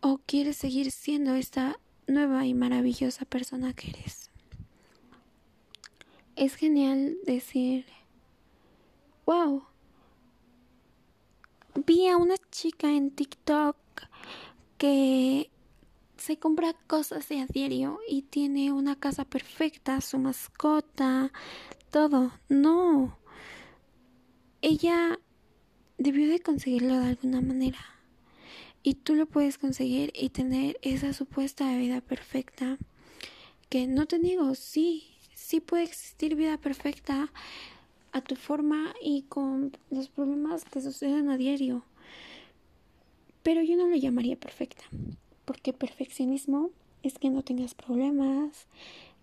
o 0.00 0.18
quieres 0.26 0.56
seguir 0.56 0.90
siendo 0.90 1.34
esta 1.34 1.78
nueva 2.06 2.46
y 2.46 2.54
maravillosa 2.54 3.24
persona 3.24 3.72
que 3.72 3.90
eres. 3.90 4.30
Es 6.36 6.54
genial 6.54 7.16
decir, 7.26 7.84
wow, 9.26 9.64
vi 11.86 12.08
a 12.08 12.16
una 12.16 12.36
chica 12.50 12.90
en 12.90 13.10
TikTok 13.10 13.76
que 14.78 15.50
se 16.18 16.38
compra 16.38 16.74
cosas 16.86 17.28
de 17.28 17.40
a 17.40 17.46
diario 17.46 18.00
y 18.08 18.22
tiene 18.22 18.72
una 18.72 18.96
casa 18.96 19.24
perfecta, 19.24 20.00
su 20.00 20.18
mascota, 20.18 21.32
todo. 21.90 22.32
No. 22.48 23.18
Ella 24.60 25.18
debió 25.96 26.28
de 26.28 26.40
conseguirlo 26.40 26.98
de 26.98 27.08
alguna 27.08 27.40
manera. 27.40 27.78
Y 28.82 28.94
tú 28.94 29.14
lo 29.14 29.26
puedes 29.26 29.58
conseguir 29.58 30.12
y 30.14 30.30
tener 30.30 30.78
esa 30.82 31.12
supuesta 31.12 31.76
vida 31.76 32.00
perfecta. 32.00 32.78
Que 33.68 33.86
no 33.86 34.06
te 34.06 34.18
digo, 34.18 34.54
sí, 34.54 35.04
sí 35.34 35.60
puede 35.60 35.84
existir 35.84 36.34
vida 36.34 36.58
perfecta 36.58 37.32
a 38.12 38.20
tu 38.20 38.36
forma 38.36 38.94
y 39.02 39.22
con 39.22 39.76
los 39.90 40.08
problemas 40.08 40.64
que 40.64 40.80
suceden 40.80 41.30
a 41.30 41.36
diario. 41.36 41.84
pero 43.42 43.62
yo 43.62 43.76
no 43.76 43.86
lo 43.86 43.96
llamaría 43.96 44.36
perfecta, 44.36 44.84
porque 45.48 45.72
perfeccionismo 45.72 46.72
es 47.02 47.18
que 47.18 47.30
no 47.30 47.42
tengas 47.42 47.74
problemas, 47.74 48.66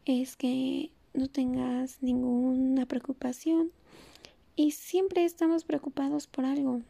es 0.06 0.36
que 0.36 0.90
no 1.14 1.28
tengas 1.28 2.02
ninguna 2.02 2.88
preocupación 2.88 3.72
y 4.56 4.72
siempre 4.72 5.24
estamos 5.24 5.66
preocupados 5.66 6.26
por 6.26 6.46
algo 6.46 6.82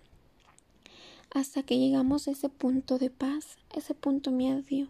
hasta 1.31 1.63
que 1.63 1.77
llegamos 1.77 2.29
a 2.29 2.31
ese 2.31 2.47
punto 2.47 2.97
de 2.97 3.09
paz, 3.09 3.57
ese 3.75 3.93
punto 3.93 4.31
medio 4.31 4.87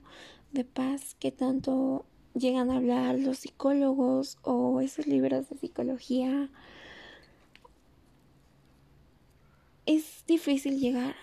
de 0.51 0.63
paz 0.63 1.15
que 1.19 1.31
tanto 1.31 2.05
llegan 2.35 2.69
a 2.69 2.77
hablar 2.77 3.17
los 3.17 3.39
psicólogos 3.39 4.37
o 4.43 4.79
esos 4.79 5.07
libros 5.07 5.49
de 5.49 5.57
psicología. 5.57 6.51
Es 9.87 10.23
difícil 10.27 10.79
llegar, 10.79 11.15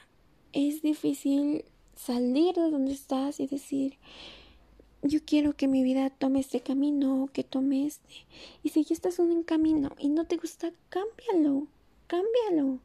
es 0.53 0.83
difícil 0.83 1.65
salir 2.05 2.55
de 2.55 2.71
donde 2.71 2.93
estás 2.93 3.39
y 3.39 3.47
decir, 3.47 3.97
yo 5.03 5.21
quiero 5.25 5.55
que 5.55 5.69
mi 5.69 5.83
vida 5.83 6.11
tome 6.11 6.41
este 6.41 6.61
camino, 6.61 7.29
que 7.33 7.45
tome 7.45 7.87
este. 7.87 8.27
Y 8.63 8.71
si 8.71 8.85
ya 8.85 8.95
estás 8.95 9.19
en 9.19 9.31
un 9.31 9.43
camino 9.43 9.91
y 9.99 10.09
no 10.09 10.25
te 10.25 10.37
gusta, 10.37 10.73
cámbialo, 10.89 11.67
cámbialo. 12.07 12.79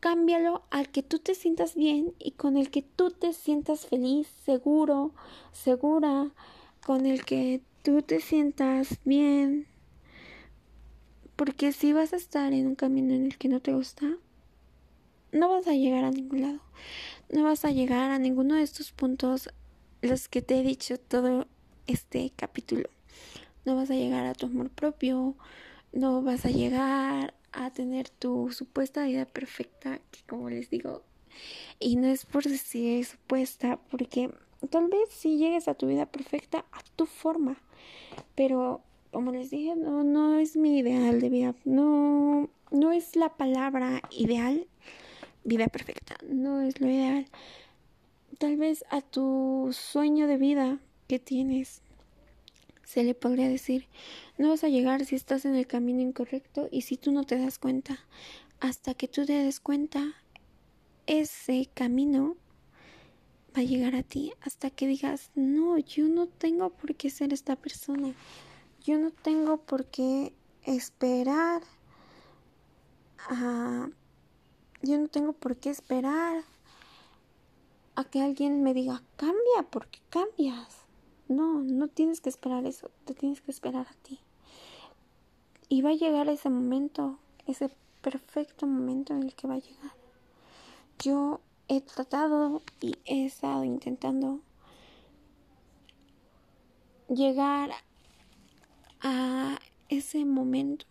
Cámbialo 0.00 0.62
al 0.70 0.90
que 0.90 1.02
tú 1.02 1.18
te 1.18 1.34
sientas 1.34 1.74
bien 1.74 2.12
y 2.18 2.32
con 2.32 2.58
el 2.58 2.70
que 2.70 2.82
tú 2.82 3.10
te 3.10 3.32
sientas 3.32 3.86
feliz, 3.86 4.28
seguro, 4.44 5.12
segura, 5.52 6.30
con 6.84 7.06
el 7.06 7.24
que 7.24 7.62
tú 7.82 8.02
te 8.02 8.20
sientas 8.20 8.98
bien. 9.04 9.66
Porque 11.36 11.72
si 11.72 11.94
vas 11.94 12.12
a 12.12 12.16
estar 12.16 12.52
en 12.52 12.66
un 12.66 12.74
camino 12.74 13.14
en 13.14 13.24
el 13.24 13.38
que 13.38 13.48
no 13.48 13.60
te 13.60 13.72
gusta, 13.72 14.18
no 15.32 15.48
vas 15.48 15.66
a 15.66 15.72
llegar 15.72 16.04
a 16.04 16.10
ningún 16.10 16.42
lado. 16.42 16.60
No 17.30 17.44
vas 17.44 17.64
a 17.64 17.70
llegar 17.70 18.10
a 18.10 18.18
ninguno 18.18 18.54
de 18.54 18.62
estos 18.62 18.92
puntos 18.92 19.50
los 20.02 20.28
que 20.28 20.42
te 20.42 20.58
he 20.58 20.62
dicho 20.62 20.98
todo 20.98 21.46
este 21.86 22.32
capítulo. 22.36 22.88
No 23.64 23.76
vas 23.76 23.90
a 23.90 23.94
llegar 23.94 24.26
a 24.26 24.34
tu 24.34 24.46
amor 24.46 24.70
propio, 24.70 25.34
no 25.92 26.22
vas 26.22 26.44
a 26.44 26.50
llegar 26.50 27.34
a 27.52 27.70
tener 27.70 28.08
tu 28.10 28.50
supuesta 28.50 29.04
vida 29.04 29.24
perfecta, 29.24 30.00
que 30.10 30.20
como 30.28 30.50
les 30.50 30.68
digo, 30.70 31.02
y 31.78 31.96
no 31.96 32.06
es 32.08 32.26
por 32.26 32.44
decir 32.44 33.04
supuesta, 33.04 33.78
porque 33.90 34.30
tal 34.70 34.88
vez 34.88 35.08
si 35.10 35.38
llegues 35.38 35.68
a 35.68 35.74
tu 35.74 35.86
vida 35.86 36.06
perfecta 36.06 36.64
a 36.72 36.82
tu 36.96 37.06
forma, 37.06 37.56
pero 38.34 38.82
como 39.12 39.30
les 39.30 39.50
dije, 39.50 39.76
no, 39.76 40.02
no 40.02 40.38
es 40.38 40.56
mi 40.56 40.78
ideal 40.78 41.20
de 41.20 41.28
vida, 41.28 41.54
no, 41.64 42.50
no 42.70 42.92
es 42.92 43.16
la 43.16 43.36
palabra 43.36 44.02
ideal, 44.10 44.66
vida 45.44 45.68
perfecta, 45.68 46.16
no 46.28 46.62
es 46.62 46.80
lo 46.80 46.88
ideal 46.88 47.26
tal 48.34 48.56
vez 48.56 48.84
a 48.90 49.00
tu 49.00 49.70
sueño 49.72 50.26
de 50.26 50.36
vida 50.36 50.78
que 51.08 51.18
tienes 51.18 51.82
se 52.84 53.02
le 53.02 53.14
podría 53.14 53.48
decir, 53.48 53.86
no 54.36 54.50
vas 54.50 54.62
a 54.62 54.68
llegar 54.68 55.04
si 55.04 55.16
estás 55.16 55.46
en 55.46 55.54
el 55.54 55.66
camino 55.66 56.00
incorrecto 56.00 56.68
y 56.70 56.82
si 56.82 56.96
tú 56.96 57.12
no 57.12 57.24
te 57.24 57.38
das 57.38 57.58
cuenta. 57.58 57.98
Hasta 58.60 58.94
que 58.94 59.08
tú 59.08 59.24
te 59.24 59.32
des 59.32 59.58
cuenta, 59.58 60.14
ese 61.06 61.68
camino 61.72 62.36
va 63.56 63.62
a 63.62 63.64
llegar 63.64 63.94
a 63.94 64.02
ti 64.02 64.32
hasta 64.42 64.70
que 64.70 64.86
digas, 64.86 65.30
no, 65.34 65.78
yo 65.78 66.06
no 66.08 66.26
tengo 66.26 66.70
por 66.70 66.94
qué 66.94 67.08
ser 67.08 67.32
esta 67.32 67.56
persona. 67.56 68.14
Yo 68.82 68.98
no 68.98 69.10
tengo 69.10 69.56
por 69.56 69.86
qué 69.86 70.34
esperar 70.64 71.62
a... 73.30 73.88
Yo 74.84 74.98
no 74.98 75.08
tengo 75.08 75.32
por 75.32 75.56
qué 75.56 75.70
esperar 75.70 76.44
a 77.94 78.04
que 78.04 78.20
alguien 78.20 78.62
me 78.62 78.74
diga, 78.74 79.02
cambia, 79.16 79.62
porque 79.70 79.98
cambias. 80.10 80.76
No, 81.26 81.60
no 81.60 81.88
tienes 81.88 82.20
que 82.20 82.28
esperar 82.28 82.66
eso, 82.66 82.90
te 83.06 83.14
tienes 83.14 83.40
que 83.40 83.50
esperar 83.50 83.86
a 83.88 83.94
ti. 84.02 84.20
Y 85.70 85.80
va 85.80 85.90
a 85.90 85.94
llegar 85.94 86.28
ese 86.28 86.50
momento, 86.50 87.18
ese 87.46 87.70
perfecto 88.02 88.66
momento 88.66 89.14
en 89.14 89.22
el 89.22 89.34
que 89.34 89.46
va 89.48 89.54
a 89.54 89.58
llegar. 89.58 89.92
Yo 90.98 91.40
he 91.68 91.80
tratado 91.80 92.60
y 92.82 92.96
he 93.06 93.24
estado 93.24 93.64
intentando 93.64 94.40
llegar 97.08 97.70
a 99.00 99.58
ese 99.88 100.26
momento 100.26 100.84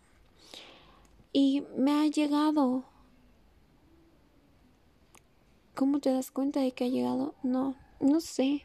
y 1.32 1.62
me 1.76 1.92
ha 1.92 2.06
llegado 2.08 2.84
¿Cómo 5.74 5.98
te 5.98 6.12
das 6.12 6.30
cuenta 6.30 6.60
de 6.60 6.70
que 6.70 6.84
ha 6.84 6.88
llegado? 6.88 7.34
No, 7.42 7.74
no 7.98 8.20
sé. 8.20 8.62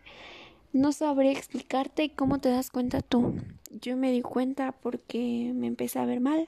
No 0.73 0.91
sabré 0.91 1.31
explicarte 1.31 2.11
cómo 2.11 2.39
te 2.39 2.49
das 2.49 2.69
cuenta 2.69 3.01
tú. 3.01 3.33
Yo 3.71 3.97
me 3.97 4.11
di 4.11 4.21
cuenta 4.21 4.73
porque 4.73 5.51
me 5.55 5.65
empecé 5.65 5.97
a 5.97 6.05
ver 6.05 6.19
mal. 6.19 6.47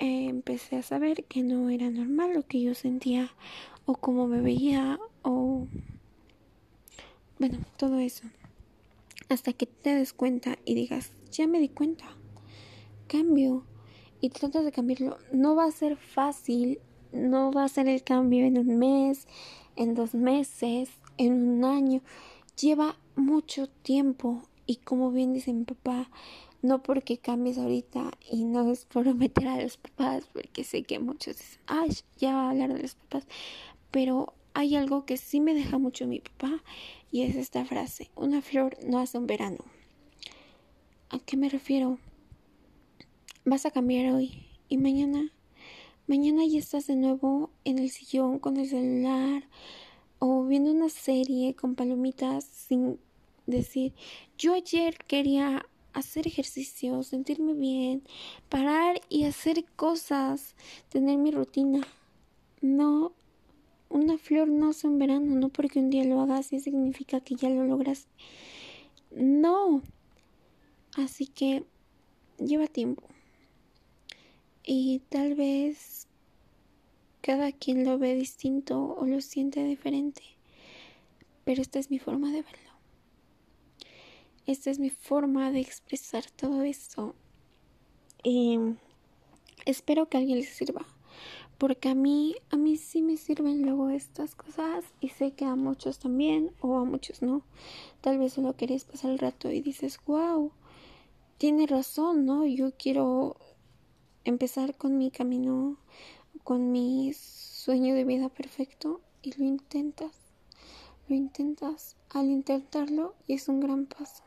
empecé 0.00 0.76
a 0.76 0.82
saber 0.82 1.24
que 1.24 1.42
no 1.42 1.70
era 1.70 1.88
normal 1.88 2.34
lo 2.34 2.42
que 2.42 2.60
yo 2.60 2.74
sentía 2.74 3.30
o 3.84 3.94
cómo 3.94 4.26
me 4.26 4.40
veía 4.40 4.98
o... 5.22 5.68
Bueno, 7.38 7.58
todo 7.76 8.00
eso. 8.00 8.24
Hasta 9.28 9.52
que 9.52 9.66
te 9.66 9.94
des 9.94 10.12
cuenta 10.12 10.58
y 10.64 10.74
digas, 10.74 11.12
ya 11.30 11.46
me 11.46 11.60
di 11.60 11.68
cuenta. 11.68 12.06
Cambio. 13.06 13.64
Y 14.20 14.30
tratas 14.30 14.64
de 14.64 14.72
cambiarlo. 14.72 15.16
No 15.32 15.54
va 15.54 15.66
a 15.66 15.70
ser 15.70 15.96
fácil. 15.96 16.80
No 17.12 17.50
va 17.52 17.64
a 17.64 17.68
ser 17.68 17.88
el 17.88 18.02
cambio 18.04 18.44
en 18.44 18.58
un 18.58 18.78
mes, 18.78 19.26
en 19.80 19.94
dos 19.94 20.14
meses, 20.14 20.90
en 21.16 21.32
un 21.32 21.64
año, 21.64 22.02
lleva 22.60 22.98
mucho 23.16 23.66
tiempo 23.66 24.42
y 24.66 24.76
como 24.76 25.10
bien 25.10 25.32
dice 25.32 25.54
mi 25.54 25.64
papá, 25.64 26.10
no 26.60 26.82
porque 26.82 27.16
cambies 27.16 27.56
ahorita 27.56 28.10
y 28.30 28.44
no 28.44 28.70
es 28.70 28.84
por 28.84 29.12
meter 29.14 29.48
a 29.48 29.62
los 29.62 29.78
papás, 29.78 30.28
porque 30.34 30.64
sé 30.64 30.82
que 30.82 30.98
muchos 30.98 31.38
dicen, 31.38 31.62
ay, 31.66 31.88
ya 32.18 32.34
va 32.34 32.42
a 32.42 32.50
hablar 32.50 32.74
de 32.74 32.82
los 32.82 32.94
papás, 32.94 33.26
pero 33.90 34.34
hay 34.52 34.76
algo 34.76 35.06
que 35.06 35.16
sí 35.16 35.40
me 35.40 35.54
deja 35.54 35.78
mucho 35.78 36.06
mi 36.06 36.20
papá 36.20 36.62
y 37.10 37.22
es 37.22 37.34
esta 37.34 37.64
frase, 37.64 38.10
una 38.16 38.42
flor 38.42 38.76
no 38.84 38.98
hace 38.98 39.16
un 39.16 39.26
verano. 39.26 39.64
¿A 41.08 41.20
qué 41.20 41.38
me 41.38 41.48
refiero? 41.48 41.98
Vas 43.46 43.64
a 43.64 43.70
cambiar 43.70 44.12
hoy 44.12 44.46
y 44.68 44.76
mañana 44.76 45.32
Mañana 46.10 46.44
ya 46.44 46.58
estás 46.58 46.88
de 46.88 46.96
nuevo 46.96 47.50
en 47.64 47.78
el 47.78 47.88
sillón 47.88 48.40
con 48.40 48.56
el 48.56 48.68
celular 48.68 49.44
o 50.18 50.44
viendo 50.44 50.72
una 50.72 50.88
serie 50.88 51.54
con 51.54 51.76
palomitas 51.76 52.42
sin 52.42 52.98
decir, 53.46 53.92
yo 54.36 54.54
ayer 54.54 54.98
quería 55.06 55.64
hacer 55.92 56.26
ejercicio, 56.26 57.04
sentirme 57.04 57.54
bien, 57.54 58.02
parar 58.48 59.00
y 59.08 59.22
hacer 59.22 59.64
cosas, 59.76 60.56
tener 60.88 61.16
mi 61.16 61.30
rutina. 61.30 61.86
No, 62.60 63.12
una 63.88 64.18
flor 64.18 64.48
no 64.48 64.72
es 64.72 64.82
en 64.82 64.98
verano, 64.98 65.36
no 65.36 65.48
porque 65.48 65.78
un 65.78 65.90
día 65.90 66.02
lo 66.02 66.20
hagas 66.20 66.52
y 66.52 66.58
significa 66.58 67.20
que 67.20 67.36
ya 67.36 67.50
lo 67.50 67.62
logras. 67.62 68.08
No. 69.12 69.80
Así 70.96 71.28
que 71.28 71.62
lleva 72.40 72.66
tiempo. 72.66 73.09
Y 74.64 75.00
tal 75.08 75.34
vez 75.34 76.06
cada 77.22 77.52
quien 77.52 77.84
lo 77.84 77.98
ve 77.98 78.14
distinto 78.14 78.94
o 78.98 79.06
lo 79.06 79.20
siente 79.20 79.62
diferente, 79.64 80.22
pero 81.44 81.62
esta 81.62 81.78
es 81.78 81.90
mi 81.90 81.98
forma 81.98 82.30
de 82.30 82.42
verlo. 82.42 82.70
Esta 84.46 84.70
es 84.70 84.78
mi 84.78 84.90
forma 84.90 85.50
de 85.52 85.60
expresar 85.60 86.24
todo 86.30 86.62
esto. 86.62 87.14
Y 88.22 88.58
espero 89.64 90.08
que 90.08 90.18
alguien 90.18 90.38
les 90.38 90.48
sirva. 90.48 90.84
Porque 91.58 91.90
a 91.90 91.94
mí, 91.94 92.36
a 92.50 92.56
mí 92.56 92.76
sí 92.76 93.02
me 93.02 93.16
sirven 93.16 93.62
luego 93.62 93.90
estas 93.90 94.34
cosas 94.34 94.84
y 95.00 95.10
sé 95.10 95.32
que 95.32 95.44
a 95.44 95.56
muchos 95.56 95.98
también 95.98 96.52
o 96.60 96.78
a 96.78 96.84
muchos 96.84 97.20
no. 97.20 97.42
Tal 98.00 98.18
vez 98.18 98.32
solo 98.32 98.56
querías 98.56 98.84
pasar 98.84 99.10
el 99.10 99.18
rato 99.18 99.50
y 99.50 99.60
dices, 99.60 100.00
wow, 100.06 100.52
tiene 101.36 101.66
razón, 101.66 102.24
¿no? 102.24 102.46
Yo 102.46 102.72
quiero 102.76 103.36
empezar 104.24 104.76
con 104.76 104.98
mi 104.98 105.10
camino 105.10 105.76
con 106.44 106.72
mi 106.72 107.12
sueño 107.12 107.94
de 107.94 108.04
vida 108.04 108.28
perfecto 108.28 109.00
y 109.22 109.32
lo 109.38 109.44
intentas, 109.44 110.16
lo 111.08 111.14
intentas. 111.14 111.96
Al 112.10 112.26
intentarlo 112.26 113.14
y 113.28 113.34
es 113.34 113.46
un 113.46 113.60
gran 113.60 113.86
paso, 113.86 114.24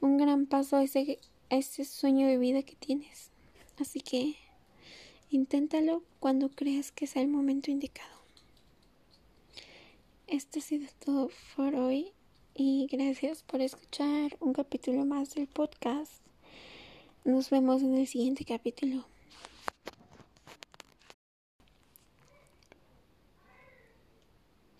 un 0.00 0.16
gran 0.16 0.46
paso 0.46 0.76
a 0.76 0.84
ese, 0.84 1.18
a 1.50 1.56
ese 1.56 1.84
sueño 1.84 2.28
de 2.28 2.38
vida 2.38 2.62
que 2.62 2.76
tienes. 2.76 3.30
Así 3.80 4.00
que 4.00 4.36
inténtalo 5.30 6.04
cuando 6.20 6.50
creas 6.50 6.92
que 6.92 7.08
sea 7.08 7.22
el 7.22 7.28
momento 7.28 7.72
indicado. 7.72 8.14
Esto 10.28 10.60
ha 10.60 10.62
sido 10.62 10.86
todo 11.04 11.30
por 11.56 11.74
hoy 11.74 12.12
y 12.54 12.86
gracias 12.86 13.42
por 13.42 13.60
escuchar 13.60 14.36
un 14.38 14.52
capítulo 14.52 15.04
más 15.04 15.34
del 15.34 15.48
podcast. 15.48 16.23
Nos 17.24 17.48
vemos 17.48 17.82
en 17.82 17.94
el 17.94 18.06
siguiente 18.06 18.44
capítulo. 18.44 19.06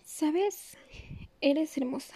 sabes, 0.04 0.76
eres 1.40 1.76
hermosa. 1.76 2.14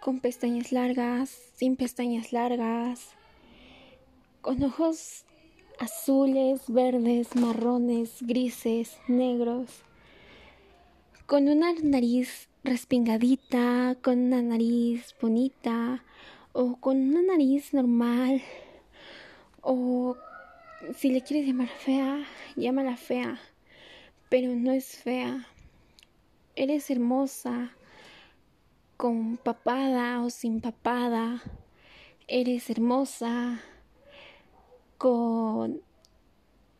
Con 0.00 0.20
pestañas 0.20 0.70
largas, 0.70 1.30
sin 1.56 1.76
pestañas 1.76 2.32
largas, 2.32 3.10
con 4.40 4.62
ojos 4.62 5.24
azules, 5.80 6.60
verdes, 6.68 7.34
marrones, 7.36 8.18
grises, 8.20 8.98
negros, 9.08 9.68
con 11.26 11.48
una 11.48 11.72
nariz 11.82 12.48
respingadita, 12.62 13.96
con 14.00 14.18
una 14.18 14.42
nariz 14.42 15.14
bonita 15.20 16.04
o 16.58 16.76
con 16.76 16.96
una 16.96 17.20
nariz 17.20 17.74
normal 17.74 18.40
o 19.60 20.16
si 20.96 21.10
le 21.10 21.20
quieres 21.20 21.46
llamar 21.46 21.68
fea, 21.68 22.24
llámala 22.56 22.96
fea, 22.96 23.38
pero 24.30 24.54
no 24.54 24.72
es 24.72 24.96
fea. 24.96 25.46
Eres 26.54 26.90
hermosa, 26.90 27.72
con 28.96 29.36
papada 29.36 30.22
o 30.22 30.30
sin 30.30 30.62
papada. 30.62 31.42
Eres 32.26 32.70
hermosa, 32.70 33.60
con 34.96 35.82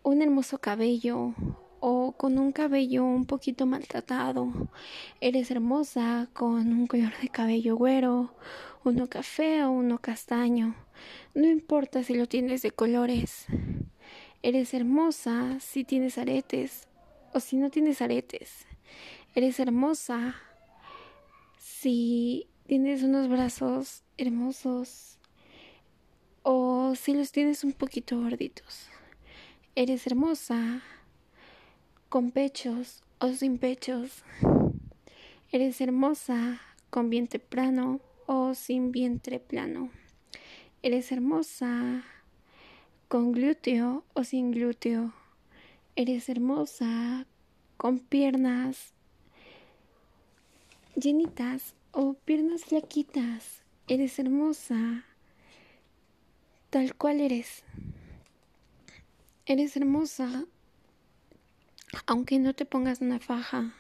un 0.03 0.23
hermoso 0.23 0.57
cabello 0.57 1.35
o 1.81 2.13
con 2.13 2.39
un 2.39 2.53
cabello 2.53 3.05
un 3.05 3.27
poquito 3.27 3.67
maltratado. 3.67 4.71
Eres 5.21 5.51
hermosa 5.51 6.29
con 6.33 6.73
un 6.73 6.87
color 6.87 7.13
de 7.21 7.29
cabello 7.29 7.77
güero, 7.77 8.31
uno 8.89 9.09
café 9.09 9.65
o 9.65 9.71
uno 9.71 9.99
castaño. 9.99 10.75
No 11.35 11.47
importa 11.47 12.03
si 12.03 12.15
lo 12.15 12.27
tienes 12.27 12.63
de 12.63 12.71
colores. 12.71 13.47
Eres 14.43 14.75
hermosa 14.75 15.59
si 15.61 15.85
tienes 15.85 16.19
aretes 16.19 16.87
o 17.33 17.41
si 17.41 17.57
no 17.57 17.71
tienes 17.71 18.01
aretes. 18.01 18.67
Eres 19.35 19.59
hermosa 19.59 20.37
si 21.59 22.49
tienes 22.67 23.03
unos 23.03 23.29
brazos 23.29 24.05
hermosos 24.19 25.19
o 26.43 26.95
si 26.95 27.13
los 27.15 27.33
tienes 27.33 27.65
un 27.65 27.73
poquito 27.73 28.21
gorditos. 28.21 28.89
Eres 29.75 30.07
hermosa 30.07 30.81
con 32.09 32.31
pechos 32.31 33.03
o 33.19 33.33
sin 33.33 33.59
pechos. 33.59 34.23
Eres 35.51 35.81
hermosa 35.81 36.61
con 36.91 37.11
vientre 37.11 37.41
plano 37.41 38.01
o 38.27 38.55
sin 38.55 38.93
vientre 38.93 39.41
plano. 39.41 39.91
Eres 40.83 41.13
hermosa 41.13 42.05
con 43.09 43.33
glúteo 43.33 44.05
o 44.15 44.25
sin 44.25 44.51
glúteo. 44.51 45.13
Eres 45.95 46.29
hermosa 46.29 47.27
con 47.77 47.99
piernas 47.99 48.93
llenitas 50.95 51.75
o 51.93 52.15
piernas 52.15 52.65
flaquitas. 52.65 53.63
Eres 53.89 54.19
hermosa 54.19 55.05
tal 56.71 56.95
cual 56.95 57.21
eres. 57.21 57.63
Eres 59.47 59.77
hermosa 59.77 60.45
aunque 62.07 62.39
no 62.39 62.55
te 62.55 62.65
pongas 62.65 63.01
una 63.01 63.21
faja. 63.21 63.75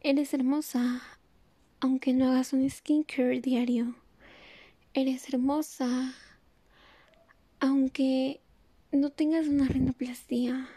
Eres 0.00 0.32
hermosa 0.32 1.02
aunque 1.80 2.12
no 2.12 2.28
hagas 2.28 2.52
un 2.52 2.68
skincare 2.68 3.40
diario. 3.40 3.94
Eres 4.94 5.28
hermosa 5.28 6.14
aunque 7.60 8.40
no 8.92 9.10
tengas 9.10 9.46
una 9.46 9.66
rinoplastía. 9.66 10.68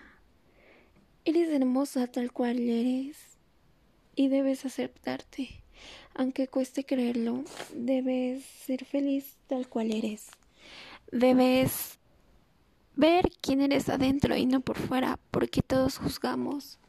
Eres 1.25 1.49
hermosa 1.49 2.07
tal 2.07 2.31
cual 2.31 2.59
eres 2.59 3.17
y 4.15 4.29
debes 4.29 4.65
aceptarte. 4.65 5.63
Aunque 6.15 6.47
cueste 6.47 6.85
creerlo, 6.85 7.43
debes 7.73 8.43
ser 8.43 8.85
feliz 8.85 9.37
tal 9.47 9.67
cual 9.69 9.91
eres. 9.91 10.29
Debes 11.11 11.99
ver 12.95 13.31
quién 13.41 13.61
eres 13.61 13.87
adentro 13.89 14.35
y 14.35 14.45
no 14.45 14.59
por 14.59 14.77
fuera, 14.77 15.19
porque 15.31 15.61
todos 15.61 15.97
juzgamos. 15.97 16.79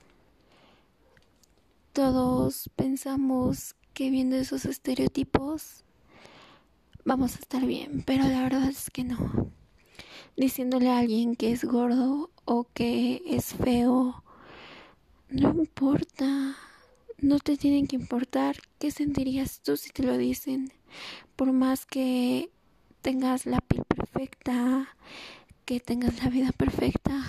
Todos 1.92 2.70
pensamos 2.76 3.76
que 4.00 4.08
viendo 4.08 4.36
esos 4.36 4.64
estereotipos 4.64 5.84
vamos 7.04 7.36
a 7.36 7.38
estar 7.38 7.66
bien, 7.66 8.02
pero 8.06 8.22
la 8.26 8.44
verdad 8.44 8.66
es 8.66 8.88
que 8.88 9.04
no. 9.04 9.52
Diciéndole 10.38 10.88
a 10.88 11.00
alguien 11.00 11.36
que 11.36 11.52
es 11.52 11.66
gordo 11.66 12.30
o 12.46 12.66
que 12.72 13.20
es 13.26 13.52
feo, 13.52 14.24
no 15.28 15.50
importa, 15.50 16.56
no 17.18 17.40
te 17.40 17.58
tienen 17.58 17.86
que 17.86 17.96
importar 17.96 18.56
qué 18.78 18.90
sentirías 18.90 19.60
tú 19.60 19.76
si 19.76 19.90
te 19.90 20.02
lo 20.02 20.16
dicen, 20.16 20.72
por 21.36 21.52
más 21.52 21.84
que 21.84 22.48
tengas 23.02 23.44
la 23.44 23.60
piel 23.60 23.84
perfecta, 23.84 24.96
que 25.66 25.78
tengas 25.78 26.24
la 26.24 26.30
vida 26.30 26.52
perfecta. 26.52 27.22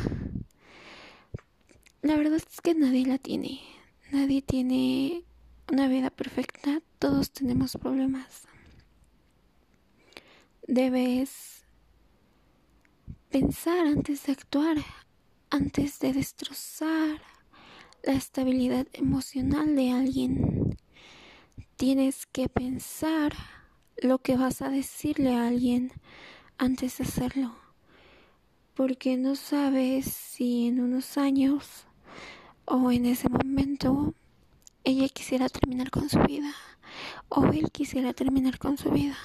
La 2.01 2.15
verdad 2.15 2.38
es 2.38 2.62
que 2.62 2.75
nadie 2.75 3.05
la 3.05 3.17
tiene. 3.17 3.60
Nadie 4.10 4.41
tiene 4.41 5.25
una 5.71 5.88
vida 5.88 6.10
perfecta. 6.10 6.81
Todos 6.99 7.31
tenemos 7.31 7.77
problemas. 7.77 8.43
Debes 10.67 11.65
pensar 13.29 13.88
antes 13.88 14.25
de 14.25 14.34
actuar, 14.34 14.77
antes 15.49 15.99
de 15.99 16.13
destrozar 16.13 17.21
la 18.03 18.13
estabilidad 18.13 18.86
emocional 18.93 19.75
de 19.75 19.91
alguien. 19.91 20.77
Tienes 21.77 22.25
que 22.25 22.49
pensar 22.49 23.34
lo 23.97 24.19
que 24.19 24.38
vas 24.38 24.62
a 24.62 24.69
decirle 24.69 25.36
a 25.36 25.47
alguien 25.47 25.91
antes 26.57 26.97
de 26.97 27.05
hacerlo 27.05 27.55
porque 28.73 29.17
no 29.17 29.36
sabes 29.36 30.05
si 30.05 30.67
en 30.67 30.79
unos 30.79 31.17
años 31.17 31.86
o 32.65 32.91
en 32.91 33.05
ese 33.05 33.29
momento 33.29 34.13
ella 34.84 35.08
quisiera 35.10 35.48
terminar 35.50 35.91
con 35.91 36.10
su 36.10 36.20
vida 36.20 36.54
o 37.30 37.46
él 37.46 37.72
quisiera 37.72 38.13
terminar 38.13 38.58
con 38.58 38.78
su 38.78 38.89
vida. 38.89 39.17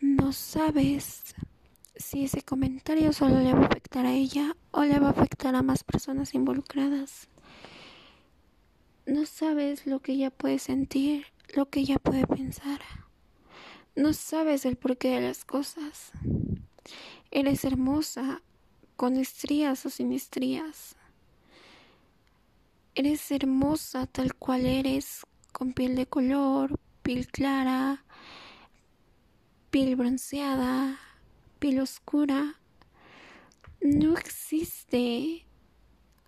No 0.00 0.32
sabes 0.32 1.34
si 1.96 2.24
ese 2.24 2.42
comentario 2.42 3.12
solo 3.12 3.40
le 3.40 3.52
va 3.52 3.62
a 3.62 3.66
afectar 3.66 4.06
a 4.06 4.12
ella 4.12 4.56
o 4.70 4.84
le 4.84 4.98
va 4.98 5.08
a 5.08 5.10
afectar 5.10 5.54
a 5.54 5.62
más 5.62 5.82
personas 5.82 6.34
involucradas. 6.34 7.28
No 9.06 9.24
sabes 9.24 9.86
lo 9.86 10.00
que 10.00 10.12
ella 10.12 10.30
puede 10.30 10.58
sentir, 10.58 11.26
lo 11.54 11.70
que 11.70 11.80
ella 11.80 11.98
puede 11.98 12.26
pensar. 12.26 12.80
No 13.96 14.12
sabes 14.12 14.66
el 14.66 14.76
porqué 14.76 15.08
de 15.08 15.22
las 15.22 15.44
cosas. 15.44 16.12
Eres 17.30 17.64
hermosa, 17.64 18.42
con 18.96 19.16
estrías 19.16 19.86
o 19.86 19.90
sin 19.90 20.12
estrías. 20.12 20.97
Eres 22.98 23.30
hermosa 23.30 24.08
tal 24.08 24.34
cual 24.34 24.66
eres, 24.66 25.24
con 25.52 25.72
piel 25.72 25.94
de 25.94 26.08
color, 26.08 26.80
piel 27.04 27.28
clara, 27.28 28.04
piel 29.70 29.94
bronceada, 29.94 30.98
piel 31.60 31.78
oscura. 31.78 32.56
No 33.80 34.18
existe 34.18 35.46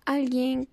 alguien 0.05 0.69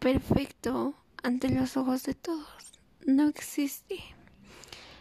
perfecto 0.00 0.96
ante 1.22 1.50
los 1.50 1.76
ojos 1.76 2.02
de 2.02 2.14
todos. 2.14 2.72
No 3.06 3.28
existe. 3.28 4.00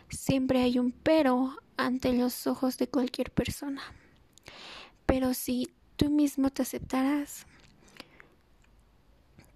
Siempre 0.09 0.61
hay 0.61 0.77
un 0.77 0.91
pero 0.91 1.57
ante 1.77 2.13
los 2.13 2.45
ojos 2.45 2.77
de 2.77 2.87
cualquier 2.87 3.31
persona. 3.31 3.81
Pero 5.07 5.33
si 5.33 5.73
tú 5.95 6.11
mismo 6.11 6.51
te 6.51 6.61
aceptaras, 6.61 7.47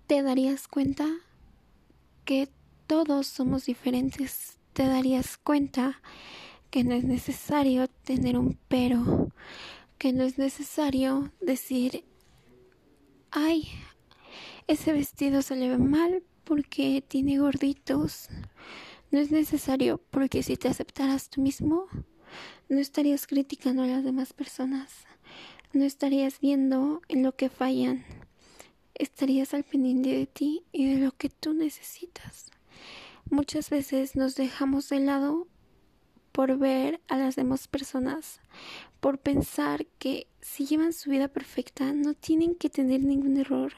te 0.10 0.24
darías 0.24 0.67
cuenta 0.67 1.08
que 2.26 2.50
todos 2.88 3.28
somos 3.28 3.67
diferentes. 3.67 4.58
Te 4.74 4.88
darías 4.88 5.38
cuenta 5.38 6.02
que 6.72 6.84
no 6.84 6.95
es 6.95 7.04
necesario 7.04 7.88
tener 7.88 8.36
un 8.36 8.58
pero, 8.67 9.30
que 10.00 10.12
no 10.12 10.24
es 10.24 10.39
necesario 10.39 11.32
decir, 11.41 12.06
ay, 13.30 13.69
ese 14.65 14.93
vestido 14.93 15.43
se 15.43 15.56
le 15.56 15.69
ve 15.69 15.78
mal 15.78 16.24
porque 16.43 17.04
tiene 17.08 17.38
gorditos. 17.38 18.30
No 19.12 19.19
es 19.19 19.30
necesario 19.30 20.02
porque 20.10 20.41
si 20.41 20.58
te 20.58 20.69
aceptaras 20.69 21.30
tú 21.30 21.39
mismo, 21.39 21.86
no 22.67 22.80
estarías 22.80 23.28
criticando 23.28 23.84
a 23.84 23.88
las 23.88 24.04
demás 24.04 24.34
personas 24.34 25.06
no 25.72 25.84
estarías 25.86 26.39
viendo 26.39 27.02
en 27.08 27.24
lo 27.24 27.36
que 27.36 27.50
fallan, 27.50 28.04
estarías 28.99 29.53
al 29.53 29.63
pendiente 29.63 30.09
de 30.09 30.27
ti 30.27 30.63
y 30.71 30.93
de 30.93 31.03
lo 31.03 31.12
que 31.13 31.29
tú 31.29 31.53
necesitas. 31.53 32.51
Muchas 33.29 33.69
veces 33.69 34.15
nos 34.15 34.35
dejamos 34.35 34.89
de 34.89 34.99
lado 34.99 35.47
por 36.31 36.57
ver 36.57 37.01
a 37.07 37.17
las 37.17 37.35
demás 37.35 37.67
personas, 37.67 38.39
por 38.99 39.17
pensar 39.17 39.85
que 39.97 40.27
si 40.41 40.65
llevan 40.65 40.93
su 40.93 41.09
vida 41.09 41.27
perfecta 41.27 41.91
no 41.93 42.13
tienen 42.13 42.55
que 42.55 42.69
tener 42.69 43.03
ningún 43.03 43.38
error. 43.38 43.73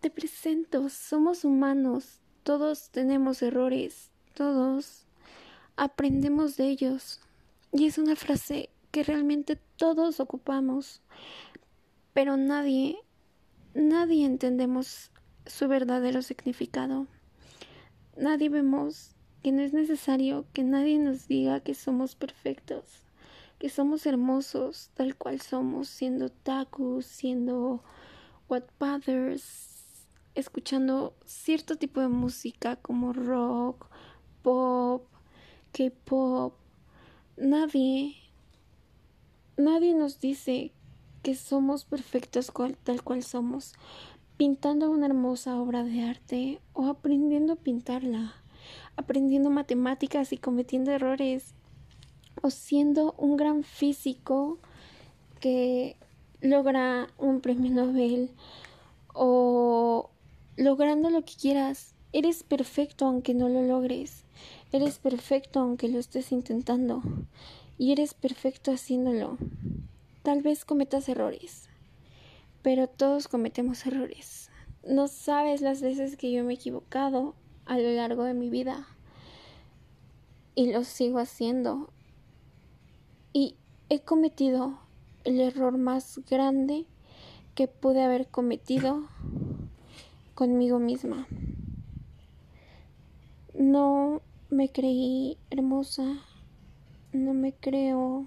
te 0.00 0.10
presento, 0.10 0.88
somos 0.88 1.44
humanos, 1.44 2.20
todos 2.44 2.90
tenemos 2.90 3.42
errores, 3.42 4.12
todos 4.34 5.04
aprendemos 5.76 6.56
de 6.56 6.68
ellos. 6.68 7.20
Y 7.72 7.86
es 7.86 7.98
una 7.98 8.14
frase 8.14 8.70
que 8.92 9.02
realmente 9.02 9.58
todos 9.76 10.20
ocupamos, 10.20 11.02
pero 12.12 12.36
nadie, 12.36 12.96
nadie 13.76 14.24
entendemos 14.24 15.10
su 15.46 15.68
verdadero 15.68 16.22
significado. 16.22 17.06
Nadie 18.16 18.48
vemos 18.48 19.14
que 19.42 19.52
no 19.52 19.62
es 19.62 19.72
necesario 19.72 20.46
que 20.52 20.64
nadie 20.64 20.98
nos 20.98 21.28
diga 21.28 21.60
que 21.60 21.74
somos 21.74 22.16
perfectos, 22.16 23.04
que 23.58 23.68
somos 23.68 24.06
hermosos 24.06 24.90
tal 24.94 25.14
cual 25.16 25.40
somos, 25.40 25.88
siendo 25.88 26.30
tacos, 26.30 27.06
siendo 27.06 27.84
whatpathers, 28.48 29.84
escuchando 30.34 31.14
cierto 31.24 31.76
tipo 31.76 32.00
de 32.00 32.08
música 32.08 32.76
como 32.76 33.12
rock, 33.12 33.86
pop, 34.42 35.06
K-pop. 35.72 36.54
Nadie 37.36 38.16
Nadie 39.58 39.94
nos 39.94 40.20
dice 40.20 40.72
que 41.26 41.34
somos 41.34 41.84
perfectos 41.84 42.52
tal 42.84 43.02
cual 43.02 43.24
somos, 43.24 43.72
pintando 44.36 44.88
una 44.92 45.06
hermosa 45.06 45.60
obra 45.60 45.82
de 45.82 46.04
arte 46.04 46.60
o 46.72 46.86
aprendiendo 46.86 47.54
a 47.54 47.56
pintarla, 47.56 48.32
aprendiendo 48.94 49.50
matemáticas 49.50 50.32
y 50.32 50.38
cometiendo 50.38 50.92
errores, 50.92 51.56
o 52.42 52.50
siendo 52.50 53.16
un 53.18 53.36
gran 53.36 53.64
físico 53.64 54.60
que 55.40 55.96
logra 56.42 57.08
un 57.18 57.40
premio 57.40 57.72
Nobel 57.72 58.30
o 59.12 60.10
logrando 60.56 61.10
lo 61.10 61.24
que 61.24 61.34
quieras. 61.34 61.96
Eres 62.12 62.44
perfecto 62.44 63.04
aunque 63.04 63.34
no 63.34 63.48
lo 63.48 63.62
logres. 63.62 64.22
Eres 64.70 65.00
perfecto 65.00 65.58
aunque 65.58 65.88
lo 65.88 65.98
estés 65.98 66.30
intentando 66.30 67.02
y 67.78 67.90
eres 67.90 68.14
perfecto 68.14 68.70
haciéndolo. 68.70 69.38
Tal 70.26 70.42
vez 70.42 70.64
cometas 70.64 71.08
errores, 71.08 71.68
pero 72.62 72.88
todos 72.88 73.28
cometemos 73.28 73.86
errores. 73.86 74.50
No 74.84 75.06
sabes 75.06 75.60
las 75.60 75.82
veces 75.82 76.16
que 76.16 76.32
yo 76.32 76.42
me 76.42 76.54
he 76.54 76.56
equivocado 76.56 77.36
a 77.64 77.78
lo 77.78 77.88
largo 77.92 78.24
de 78.24 78.34
mi 78.34 78.50
vida 78.50 78.88
y 80.56 80.72
lo 80.72 80.82
sigo 80.82 81.20
haciendo. 81.20 81.92
Y 83.32 83.54
he 83.88 84.00
cometido 84.00 84.80
el 85.22 85.38
error 85.40 85.78
más 85.78 86.18
grande 86.28 86.86
que 87.54 87.68
pude 87.68 88.02
haber 88.02 88.26
cometido 88.26 89.06
conmigo 90.34 90.80
misma. 90.80 91.28
No 93.54 94.22
me 94.50 94.72
creí 94.72 95.38
hermosa, 95.50 96.20
no 97.12 97.32
me 97.32 97.52
creo 97.52 98.26